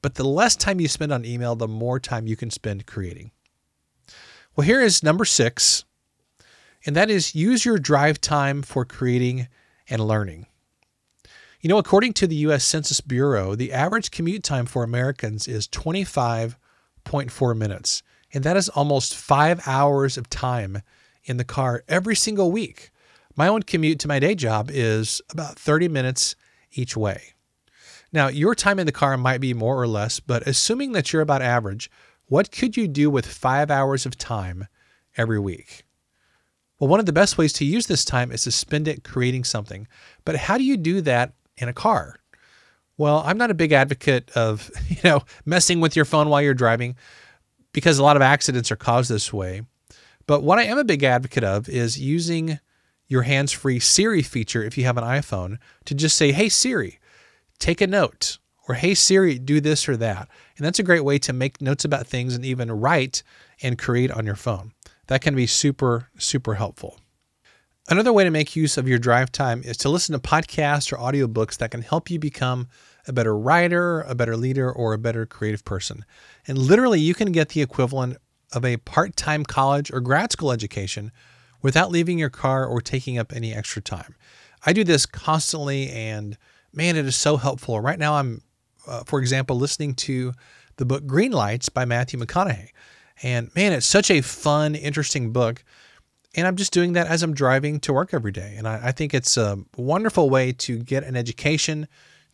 But 0.02 0.16
the 0.16 0.28
less 0.28 0.56
time 0.56 0.80
you 0.80 0.88
spend 0.88 1.12
on 1.12 1.26
email, 1.26 1.56
the 1.56 1.68
more 1.68 2.00
time 2.00 2.28
you 2.28 2.36
can 2.36 2.52
spend 2.52 2.86
creating. 2.86 3.32
Well, 4.56 4.66
here 4.66 4.82
is 4.82 5.04
number 5.04 5.26
six, 5.26 5.84
and 6.86 6.96
that 6.96 7.10
is 7.10 7.36
use 7.36 7.66
your 7.66 7.78
drive 7.78 8.20
time 8.22 8.62
for 8.62 8.86
creating 8.86 9.48
and 9.90 10.06
learning. 10.06 10.48
You 11.62 11.70
know, 11.70 11.78
according 11.78 12.14
to 12.14 12.28
the 12.28 12.36
US 12.48 12.66
Census 12.66 13.00
Bureau, 13.00 13.56
the 13.56 13.72
average 13.72 14.12
commute 14.12 14.44
time 14.44 14.66
for 14.66 14.84
Americans 14.84 15.48
is 15.48 15.68
25.4 15.70 17.58
minutes, 17.58 18.04
and 18.34 18.44
that 18.44 18.58
is 18.58 18.70
almost 18.70 19.16
five 19.16 19.66
hours 19.66 20.18
of 20.18 20.30
time 20.30 20.82
in 21.24 21.38
the 21.38 21.46
car 21.46 21.84
every 21.88 22.16
single 22.16 22.52
week. 22.52 22.92
My 23.36 23.48
own 23.48 23.64
commute 23.64 24.00
to 24.00 24.08
my 24.08 24.20
day 24.20 24.36
job 24.36 24.70
is 24.72 25.22
about 25.30 25.58
30 25.58 25.88
minutes 25.88 26.36
each 26.74 26.98
way. 26.98 27.34
Now, 28.12 28.28
your 28.28 28.54
time 28.54 28.78
in 28.78 28.86
the 28.86 28.92
car 28.92 29.18
might 29.18 29.42
be 29.42 29.54
more 29.54 29.82
or 29.82 29.88
less, 29.88 30.20
but 30.20 30.46
assuming 30.46 30.92
that 30.92 31.12
you're 31.12 31.22
about 31.22 31.42
average, 31.42 31.90
what 32.28 32.52
could 32.52 32.78
you 32.78 32.88
do 32.88 33.10
with 33.10 33.26
five 33.26 33.72
hours 33.72 34.06
of 34.06 34.18
time 34.18 34.68
every 35.18 35.40
week? 35.40 35.84
Well, 36.84 36.90
one 36.90 37.00
of 37.00 37.06
the 37.06 37.14
best 37.14 37.38
ways 37.38 37.54
to 37.54 37.66
use 37.66 37.88
this 37.88 38.04
time 38.04 38.30
is 38.30 38.44
to 38.44 38.52
spend 38.52 38.90
it 38.90 39.06
creating 39.06 39.46
something. 39.46 39.88
But 40.26 40.36
how 40.36 40.58
do 40.58 40.66
you 40.66 40.76
do 40.76 41.00
that 41.00 41.32
in 41.56 41.70
a 41.70 41.74
car? 41.74 42.20
Well, 42.98 43.24
I'm 43.26 43.38
not 43.38 43.50
a 43.50 43.54
big 43.54 43.72
advocate 43.72 44.30
of, 44.32 44.70
you 44.90 44.98
know, 45.02 45.22
messing 45.46 45.80
with 45.80 45.96
your 45.96 46.04
phone 46.04 46.28
while 46.28 46.42
you're 46.42 46.54
driving 46.54 46.98
because 47.72 48.00
a 48.00 48.04
lot 48.04 48.18
of 48.18 48.22
accidents 48.22 48.70
are 48.70 48.76
caused 48.76 49.10
this 49.10 49.32
way. 49.32 49.62
But 50.28 50.44
what 50.44 50.60
I 50.60 50.64
am 50.64 50.78
a 50.78 50.84
big 50.84 51.04
advocate 51.04 51.46
of 51.46 51.70
is 51.70 51.98
using 51.98 52.60
your 53.08 53.22
hands 53.22 53.54
free 53.54 53.80
Siri 53.80 54.22
feature 54.22 54.62
if 54.62 54.78
you 54.78 54.84
have 54.84 54.98
an 54.98 55.06
iPhone 55.06 55.60
to 55.86 55.96
just 55.96 56.18
say, 56.18 56.34
Hey 56.34 56.50
Siri, 56.50 57.00
take 57.60 57.80
a 57.80 57.88
note, 57.88 58.40
or 58.68 58.76
Hey 58.76 58.94
Siri, 58.94 59.40
do 59.40 59.62
this 59.62 59.88
or 59.88 59.96
that. 59.96 60.28
And 60.58 60.66
that's 60.66 60.80
a 60.80 60.84
great 60.84 61.06
way 61.06 61.18
to 61.20 61.32
make 61.32 61.62
notes 61.62 61.86
about 61.86 62.08
things 62.08 62.36
and 62.36 62.44
even 62.44 62.70
write 62.70 63.24
and 63.62 63.80
create 63.80 64.12
on 64.12 64.26
your 64.26 64.36
phone. 64.36 64.74
That 65.08 65.22
can 65.22 65.36
be 65.36 65.48
super, 65.48 66.10
super 66.18 66.56
helpful. 66.56 67.00
Another 67.90 68.14
way 68.14 68.24
to 68.24 68.30
make 68.30 68.56
use 68.56 68.78
of 68.78 68.88
your 68.88 68.98
drive 68.98 69.32
time 69.32 69.62
is 69.66 69.76
to 69.78 69.90
listen 69.90 70.14
to 70.14 70.20
podcasts 70.20 70.94
or 70.94 70.98
audiobooks 70.98 71.58
that 71.58 71.72
can 71.72 71.82
help 71.82 72.10
you 72.10 72.18
become 72.18 72.70
a 73.08 73.12
better 73.14 73.38
writer, 73.38 74.02
a 74.02 74.16
better 74.16 74.38
leader, 74.38 74.72
or 74.72 74.94
a 74.94 74.98
better 74.98 75.26
creative 75.26 75.66
person. 75.66 76.06
And 76.48 76.58
literally, 76.58 77.02
you 77.02 77.14
can 77.14 77.34
get 77.34 77.50
the 77.50 77.62
equivalent 77.62 78.18
of 78.54 78.64
a 78.64 78.78
part 78.78 79.18
time 79.18 79.44
college 79.44 79.92
or 79.92 80.00
grad 80.00 80.32
school 80.32 80.52
education 80.52 81.12
without 81.62 81.92
leaving 81.92 82.18
your 82.18 82.30
car 82.30 82.66
or 82.66 82.80
taking 82.80 83.18
up 83.18 83.34
any 83.34 83.54
extra 83.54 83.82
time. 83.82 84.16
I 84.66 84.72
do 84.72 84.86
this 84.86 85.06
constantly, 85.06 85.90
and 85.90 86.38
man, 86.72 86.96
it 86.96 87.06
is 87.06 87.18
so 87.18 87.36
helpful. 87.36 87.82
Right 87.82 88.00
now, 88.00 88.14
I'm, 88.16 88.44
uh, 88.88 89.04
for 89.06 89.20
example, 89.20 89.58
listening 89.58 89.96
to 89.96 90.34
the 90.78 90.86
book 90.86 91.06
Green 91.06 91.34
Lights 91.34 91.68
by 91.68 91.84
Matthew 91.84 92.18
McConaughey. 92.18 92.70
And 93.24 93.54
man, 93.56 93.72
it's 93.72 93.86
such 93.86 94.12
a 94.12 94.22
fun, 94.22 94.76
interesting 94.76 95.32
book. 95.32 95.64
And 96.36 96.46
I'm 96.46 96.56
just 96.56 96.74
doing 96.74 96.94
that 96.94 97.08
as 97.08 97.24
I'm 97.24 97.34
driving 97.34 97.80
to 97.82 97.94
work 97.94 98.14
every 98.14 98.32
day. 98.32 98.56
And 98.58 98.68
I, 98.68 98.88
I 98.88 98.92
think 98.92 99.14
it's 99.14 99.38
a 99.38 99.60
wonderful 99.78 100.30
way 100.30 100.52
to 100.52 100.78
get 100.80 101.04
an 101.04 101.16
education, 101.16 101.88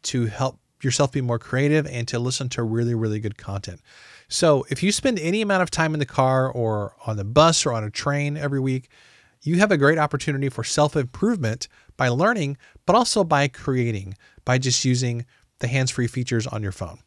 to 0.03 0.25
help 0.25 0.59
yourself 0.81 1.11
be 1.11 1.21
more 1.21 1.37
creative, 1.37 1.85
and 1.85 2.07
to 2.07 2.17
listen 2.17 2.49
to 2.49 2.63
really, 2.63 2.95
really 2.95 3.19
good 3.19 3.37
content. 3.37 3.81
So 4.29 4.65
if 4.69 4.81
you 4.81 4.91
spend 4.91 5.19
any 5.19 5.41
amount 5.41 5.63
of 5.63 5.69
time 5.69 5.93
in 5.93 5.99
the 5.99 6.05
car 6.05 6.49
or 6.49 6.95
on 7.05 7.17
the 7.17 7.25
bus 7.25 7.65
or 7.65 7.73
on 7.73 7.83
a 7.83 7.89
train 7.89 8.37
every 8.37 8.59
week, 8.59 8.89
you 9.41 9.57
have 9.59 9.71
a 9.71 9.77
great 9.77 9.97
opportunity 9.97 10.49
for 10.49 10.63
self 10.63 10.95
improvement 10.95 11.67
by 11.97 12.07
learning, 12.09 12.57
but 12.85 12.95
also 12.95 13.23
by 13.23 13.47
creating, 13.47 14.15
by 14.45 14.57
just 14.57 14.85
using 14.85 15.25
the 15.59 15.67
hands 15.67 15.91
free 15.91 16.07
features 16.07 16.47
on 16.47 16.63
your 16.63 16.71
phone. 16.71 16.99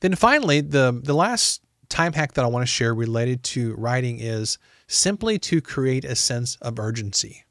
Then 0.00 0.14
finally, 0.14 0.60
the, 0.60 0.98
the 1.02 1.14
last 1.14 1.62
time 1.92 2.14
hack 2.14 2.32
that 2.32 2.44
I 2.44 2.48
want 2.48 2.62
to 2.62 2.66
share 2.66 2.94
related 2.94 3.42
to 3.44 3.74
writing 3.74 4.18
is 4.18 4.58
simply 4.86 5.38
to 5.40 5.60
create 5.60 6.06
a 6.06 6.16
sense 6.16 6.56
of 6.62 6.78
urgency. 6.78 7.44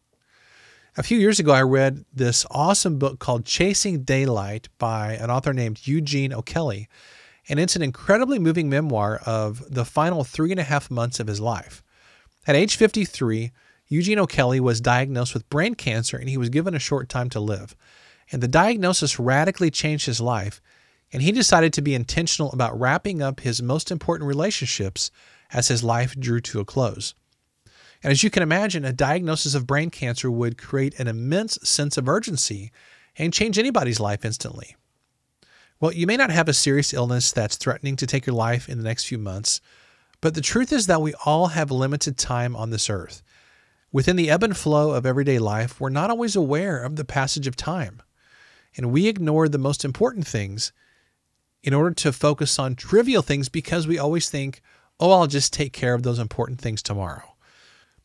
A 0.97 1.03
few 1.03 1.19
years 1.19 1.39
ago, 1.39 1.51
I 1.51 1.61
read 1.61 2.05
this 2.11 2.45
awesome 2.49 2.97
book 2.97 3.19
called 3.19 3.45
Chasing 3.45 4.03
Daylight 4.03 4.67
by 4.79 5.13
an 5.13 5.29
author 5.29 5.53
named 5.53 5.87
Eugene 5.87 6.33
O'Kelly. 6.33 6.89
And 7.47 7.59
it's 7.59 7.75
an 7.75 7.83
incredibly 7.83 8.39
moving 8.39 8.67
memoir 8.67 9.21
of 9.25 9.63
the 9.73 9.85
final 9.85 10.23
three 10.23 10.51
and 10.51 10.59
a 10.59 10.63
half 10.63 10.89
months 10.89 11.19
of 11.19 11.27
his 11.27 11.39
life. 11.39 11.83
At 12.47 12.55
age 12.55 12.75
53, 12.75 13.51
Eugene 13.87 14.19
O'Kelly 14.19 14.59
was 14.59 14.81
diagnosed 14.81 15.35
with 15.35 15.49
brain 15.49 15.75
cancer 15.75 16.17
and 16.17 16.27
he 16.27 16.37
was 16.37 16.49
given 16.49 16.73
a 16.73 16.79
short 16.79 17.09
time 17.09 17.29
to 17.29 17.39
live. 17.39 17.75
And 18.31 18.41
the 18.41 18.47
diagnosis 18.47 19.19
radically 19.19 19.69
changed 19.69 20.07
his 20.07 20.19
life, 20.19 20.61
and 21.13 21.21
he 21.21 21.31
decided 21.31 21.73
to 21.73 21.81
be 21.81 21.95
intentional 21.95 22.51
about 22.51 22.79
wrapping 22.79 23.21
up 23.21 23.41
his 23.41 23.61
most 23.61 23.91
important 23.91 24.27
relationships 24.27 25.11
as 25.51 25.67
his 25.67 25.83
life 25.83 26.15
drew 26.17 26.39
to 26.39 26.59
a 26.59 26.65
close. 26.65 27.13
And 28.03 28.11
as 28.11 28.23
you 28.23 28.29
can 28.29 28.43
imagine, 28.43 28.85
a 28.85 28.93
diagnosis 28.93 29.53
of 29.53 29.67
brain 29.67 29.89
cancer 29.89 30.31
would 30.31 30.57
create 30.57 30.99
an 30.99 31.07
immense 31.07 31.57
sense 31.63 31.97
of 31.97 32.09
urgency 32.09 32.71
and 33.17 33.33
change 33.33 33.59
anybody's 33.59 33.99
life 33.99 34.25
instantly. 34.25 34.75
Well, 35.79 35.91
you 35.91 36.07
may 36.07 36.17
not 36.17 36.31
have 36.31 36.47
a 36.47 36.53
serious 36.53 36.93
illness 36.93 37.31
that's 37.31 37.57
threatening 37.57 37.95
to 37.97 38.07
take 38.07 38.25
your 38.25 38.35
life 38.35 38.69
in 38.69 38.77
the 38.77 38.83
next 38.83 39.05
few 39.05 39.17
months, 39.17 39.61
but 40.21 40.35
the 40.35 40.41
truth 40.41 40.71
is 40.71 40.87
that 40.87 41.01
we 41.01 41.13
all 41.25 41.47
have 41.47 41.71
limited 41.71 42.17
time 42.17 42.55
on 42.55 42.69
this 42.69 42.89
earth. 42.89 43.21
Within 43.91 44.15
the 44.15 44.29
ebb 44.29 44.43
and 44.43 44.55
flow 44.55 44.91
of 44.91 45.05
everyday 45.05 45.39
life, 45.39 45.81
we're 45.81 45.89
not 45.89 46.09
always 46.09 46.35
aware 46.35 46.81
of 46.81 46.95
the 46.95 47.03
passage 47.03 47.47
of 47.47 47.55
time. 47.55 48.01
And 48.77 48.91
we 48.91 49.07
ignore 49.07 49.49
the 49.49 49.57
most 49.57 49.83
important 49.83 50.25
things 50.25 50.71
in 51.63 51.73
order 51.73 51.91
to 51.91 52.11
focus 52.11 52.57
on 52.57 52.75
trivial 52.75 53.21
things 53.21 53.49
because 53.49 53.87
we 53.87 53.99
always 53.99 54.29
think, 54.29 54.61
oh, 54.99 55.11
I'll 55.11 55.27
just 55.27 55.53
take 55.53 55.73
care 55.73 55.93
of 55.93 56.03
those 56.03 56.19
important 56.19 56.59
things 56.59 56.81
tomorrow. 56.81 57.35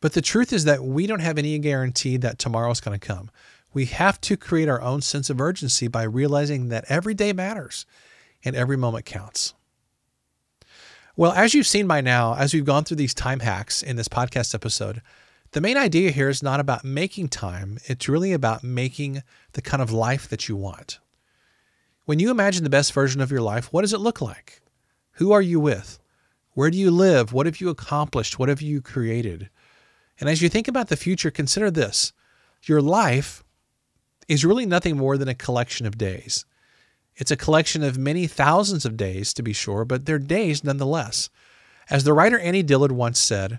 But 0.00 0.12
the 0.12 0.22
truth 0.22 0.52
is 0.52 0.64
that 0.64 0.84
we 0.84 1.06
don't 1.06 1.20
have 1.20 1.38
any 1.38 1.58
guarantee 1.58 2.16
that 2.18 2.38
tomorrow 2.38 2.70
is 2.70 2.80
going 2.80 2.98
to 2.98 3.06
come. 3.06 3.30
We 3.72 3.86
have 3.86 4.20
to 4.22 4.36
create 4.36 4.68
our 4.68 4.80
own 4.80 5.02
sense 5.02 5.30
of 5.30 5.40
urgency 5.40 5.88
by 5.88 6.02
realizing 6.04 6.68
that 6.68 6.84
every 6.88 7.14
day 7.14 7.32
matters 7.32 7.86
and 8.44 8.54
every 8.54 8.76
moment 8.76 9.04
counts. 9.04 9.54
Well, 11.16 11.32
as 11.32 11.54
you've 11.54 11.66
seen 11.66 11.86
by 11.86 12.02
now, 12.02 12.34
as 12.34 12.52
we've 12.52 12.64
gone 12.64 12.84
through 12.84 12.98
these 12.98 13.14
time 13.14 13.40
hacks 13.40 13.82
in 13.82 13.96
this 13.96 14.08
podcast 14.08 14.54
episode, 14.54 15.00
the 15.52 15.62
main 15.62 15.78
idea 15.78 16.10
here 16.10 16.28
is 16.28 16.42
not 16.42 16.60
about 16.60 16.84
making 16.84 17.28
time, 17.28 17.78
it's 17.84 18.08
really 18.08 18.32
about 18.32 18.62
making 18.62 19.22
the 19.52 19.62
kind 19.62 19.82
of 19.82 19.90
life 19.90 20.28
that 20.28 20.48
you 20.48 20.56
want. 20.56 20.98
When 22.06 22.20
you 22.20 22.30
imagine 22.30 22.62
the 22.62 22.70
best 22.70 22.92
version 22.92 23.20
of 23.20 23.32
your 23.32 23.42
life, 23.42 23.72
what 23.72 23.82
does 23.82 23.92
it 23.92 23.98
look 23.98 24.20
like? 24.20 24.60
Who 25.14 25.32
are 25.32 25.42
you 25.42 25.58
with? 25.58 25.98
Where 26.52 26.70
do 26.70 26.78
you 26.78 26.92
live? 26.92 27.32
What 27.32 27.46
have 27.46 27.60
you 27.60 27.68
accomplished? 27.68 28.38
What 28.38 28.48
have 28.48 28.62
you 28.62 28.80
created? 28.80 29.50
And 30.20 30.30
as 30.30 30.40
you 30.40 30.48
think 30.48 30.68
about 30.68 30.86
the 30.86 30.96
future, 30.96 31.32
consider 31.32 31.68
this 31.68 32.12
your 32.62 32.80
life 32.80 33.44
is 34.28 34.44
really 34.44 34.66
nothing 34.66 34.96
more 34.96 35.18
than 35.18 35.28
a 35.28 35.34
collection 35.34 35.84
of 35.84 35.98
days. 35.98 36.44
It's 37.16 37.32
a 37.32 37.36
collection 37.36 37.82
of 37.82 37.98
many 37.98 38.28
thousands 38.28 38.84
of 38.84 38.96
days, 38.96 39.34
to 39.34 39.42
be 39.42 39.52
sure, 39.52 39.84
but 39.84 40.06
they're 40.06 40.18
days 40.18 40.62
nonetheless. 40.62 41.28
As 41.90 42.04
the 42.04 42.12
writer 42.12 42.38
Annie 42.38 42.62
Dillard 42.62 42.92
once 42.92 43.18
said, 43.18 43.58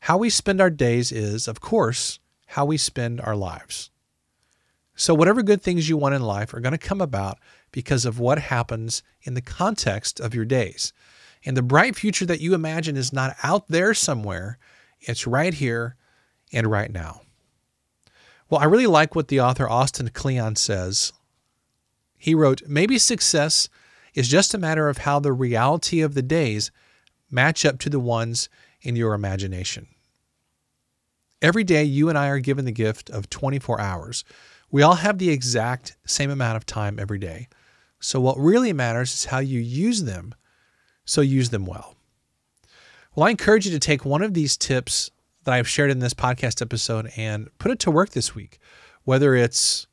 how 0.00 0.18
we 0.18 0.30
spend 0.30 0.60
our 0.60 0.70
days 0.70 1.12
is, 1.12 1.46
of 1.46 1.60
course, 1.60 2.18
how 2.46 2.64
we 2.64 2.76
spend 2.76 3.20
our 3.20 3.36
lives. 3.36 3.90
So, 4.96 5.14
whatever 5.14 5.42
good 5.42 5.62
things 5.62 5.88
you 5.88 5.96
want 5.96 6.14
in 6.14 6.22
life 6.22 6.54
are 6.54 6.60
going 6.60 6.72
to 6.72 6.78
come 6.78 7.00
about 7.00 7.38
because 7.74 8.04
of 8.06 8.20
what 8.20 8.38
happens 8.38 9.02
in 9.24 9.34
the 9.34 9.40
context 9.40 10.20
of 10.20 10.32
your 10.32 10.44
days. 10.44 10.92
And 11.44 11.56
the 11.56 11.62
bright 11.62 11.96
future 11.96 12.24
that 12.24 12.40
you 12.40 12.54
imagine 12.54 12.96
is 12.96 13.12
not 13.12 13.34
out 13.42 13.66
there 13.66 13.94
somewhere, 13.94 14.58
it's 15.00 15.26
right 15.26 15.52
here 15.52 15.96
and 16.52 16.70
right 16.70 16.90
now. 16.90 17.22
Well, 18.48 18.60
I 18.60 18.66
really 18.66 18.86
like 18.86 19.16
what 19.16 19.26
the 19.26 19.40
author 19.40 19.68
Austin 19.68 20.10
Kleon 20.10 20.54
says. 20.54 21.12
He 22.16 22.32
wrote, 22.32 22.62
Maybe 22.68 22.96
success 22.96 23.68
is 24.14 24.28
just 24.28 24.54
a 24.54 24.58
matter 24.58 24.88
of 24.88 24.98
how 24.98 25.18
the 25.18 25.32
reality 25.32 26.00
of 26.00 26.14
the 26.14 26.22
days 26.22 26.70
match 27.28 27.64
up 27.64 27.80
to 27.80 27.90
the 27.90 27.98
ones 27.98 28.48
in 28.82 28.94
your 28.94 29.14
imagination. 29.14 29.88
Every 31.42 31.64
day, 31.64 31.82
you 31.82 32.08
and 32.08 32.16
I 32.16 32.28
are 32.28 32.38
given 32.38 32.66
the 32.66 32.70
gift 32.70 33.10
of 33.10 33.28
24 33.28 33.80
hours. 33.80 34.24
We 34.70 34.82
all 34.82 34.94
have 34.94 35.18
the 35.18 35.30
exact 35.30 35.96
same 36.06 36.30
amount 36.30 36.56
of 36.56 36.66
time 36.66 37.00
every 37.00 37.18
day. 37.18 37.48
So, 38.04 38.20
what 38.20 38.38
really 38.38 38.74
matters 38.74 39.14
is 39.14 39.24
how 39.24 39.38
you 39.38 39.60
use 39.60 40.02
them. 40.02 40.34
So, 41.06 41.22
use 41.22 41.48
them 41.48 41.64
well. 41.64 41.96
Well, 43.14 43.26
I 43.26 43.30
encourage 43.30 43.64
you 43.64 43.72
to 43.72 43.78
take 43.78 44.04
one 44.04 44.20
of 44.20 44.34
these 44.34 44.58
tips 44.58 45.10
that 45.44 45.54
I've 45.54 45.66
shared 45.66 45.90
in 45.90 46.00
this 46.00 46.12
podcast 46.12 46.60
episode 46.60 47.10
and 47.16 47.48
put 47.56 47.70
it 47.70 47.78
to 47.78 47.90
work 47.90 48.10
this 48.10 48.34
week, 48.34 48.58
whether 49.04 49.34
it's 49.34 49.86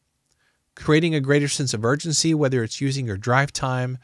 creating 0.76 1.16
a 1.16 1.22
greater 1.22 1.48
sense 1.48 1.74
of 1.74 1.86
urgency, 1.86 2.34
whether 2.34 2.62
it's 2.64 2.82
using 2.82 3.08
your 3.08 3.16
drive 3.16 3.54
time, 3.54 3.98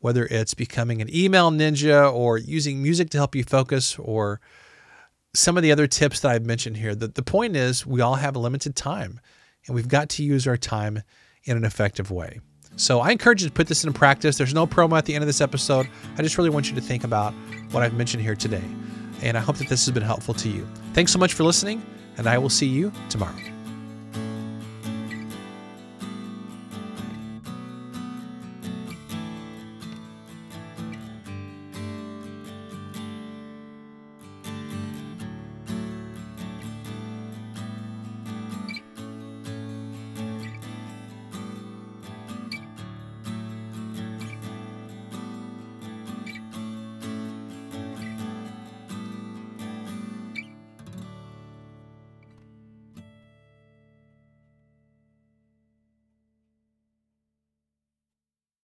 whether 0.00 0.26
it's 0.26 0.52
becoming 0.52 1.00
an 1.00 1.08
email 1.14 1.50
ninja 1.50 2.12
or 2.12 2.36
using 2.36 2.82
music 2.82 3.08
to 3.10 3.18
help 3.18 3.34
you 3.34 3.42
focus 3.42 3.98
or 3.98 4.38
some 5.34 5.56
of 5.56 5.62
the 5.62 5.72
other 5.72 5.86
tips 5.86 6.20
that 6.20 6.32
I've 6.32 6.44
mentioned 6.44 6.76
here. 6.76 6.94
The, 6.94 7.08
the 7.08 7.22
point 7.22 7.56
is, 7.56 7.86
we 7.86 8.02
all 8.02 8.16
have 8.16 8.36
a 8.36 8.38
limited 8.38 8.76
time 8.76 9.18
and 9.66 9.74
we've 9.74 9.88
got 9.88 10.10
to 10.10 10.22
use 10.22 10.46
our 10.46 10.58
time 10.58 11.02
in 11.44 11.56
an 11.56 11.64
effective 11.64 12.10
way. 12.10 12.40
So 12.76 13.00
I 13.00 13.10
encourage 13.10 13.42
you 13.42 13.48
to 13.48 13.54
put 13.54 13.66
this 13.66 13.84
into 13.84 13.98
practice. 13.98 14.36
There's 14.36 14.54
no 14.54 14.66
promo 14.66 14.98
at 14.98 15.06
the 15.06 15.14
end 15.14 15.22
of 15.22 15.26
this 15.26 15.40
episode. 15.40 15.88
I 16.18 16.22
just 16.22 16.36
really 16.36 16.50
want 16.50 16.68
you 16.68 16.74
to 16.74 16.80
think 16.80 17.04
about 17.04 17.32
what 17.70 17.82
I've 17.82 17.94
mentioned 17.94 18.22
here 18.22 18.36
today. 18.36 18.64
And 19.22 19.36
I 19.36 19.40
hope 19.40 19.56
that 19.56 19.68
this 19.68 19.86
has 19.86 19.94
been 19.94 20.02
helpful 20.02 20.34
to 20.34 20.48
you. 20.48 20.66
Thanks 20.92 21.10
so 21.10 21.18
much 21.18 21.32
for 21.32 21.42
listening, 21.42 21.84
and 22.18 22.26
I 22.26 22.36
will 22.36 22.50
see 22.50 22.66
you 22.66 22.92
tomorrow. 23.08 23.55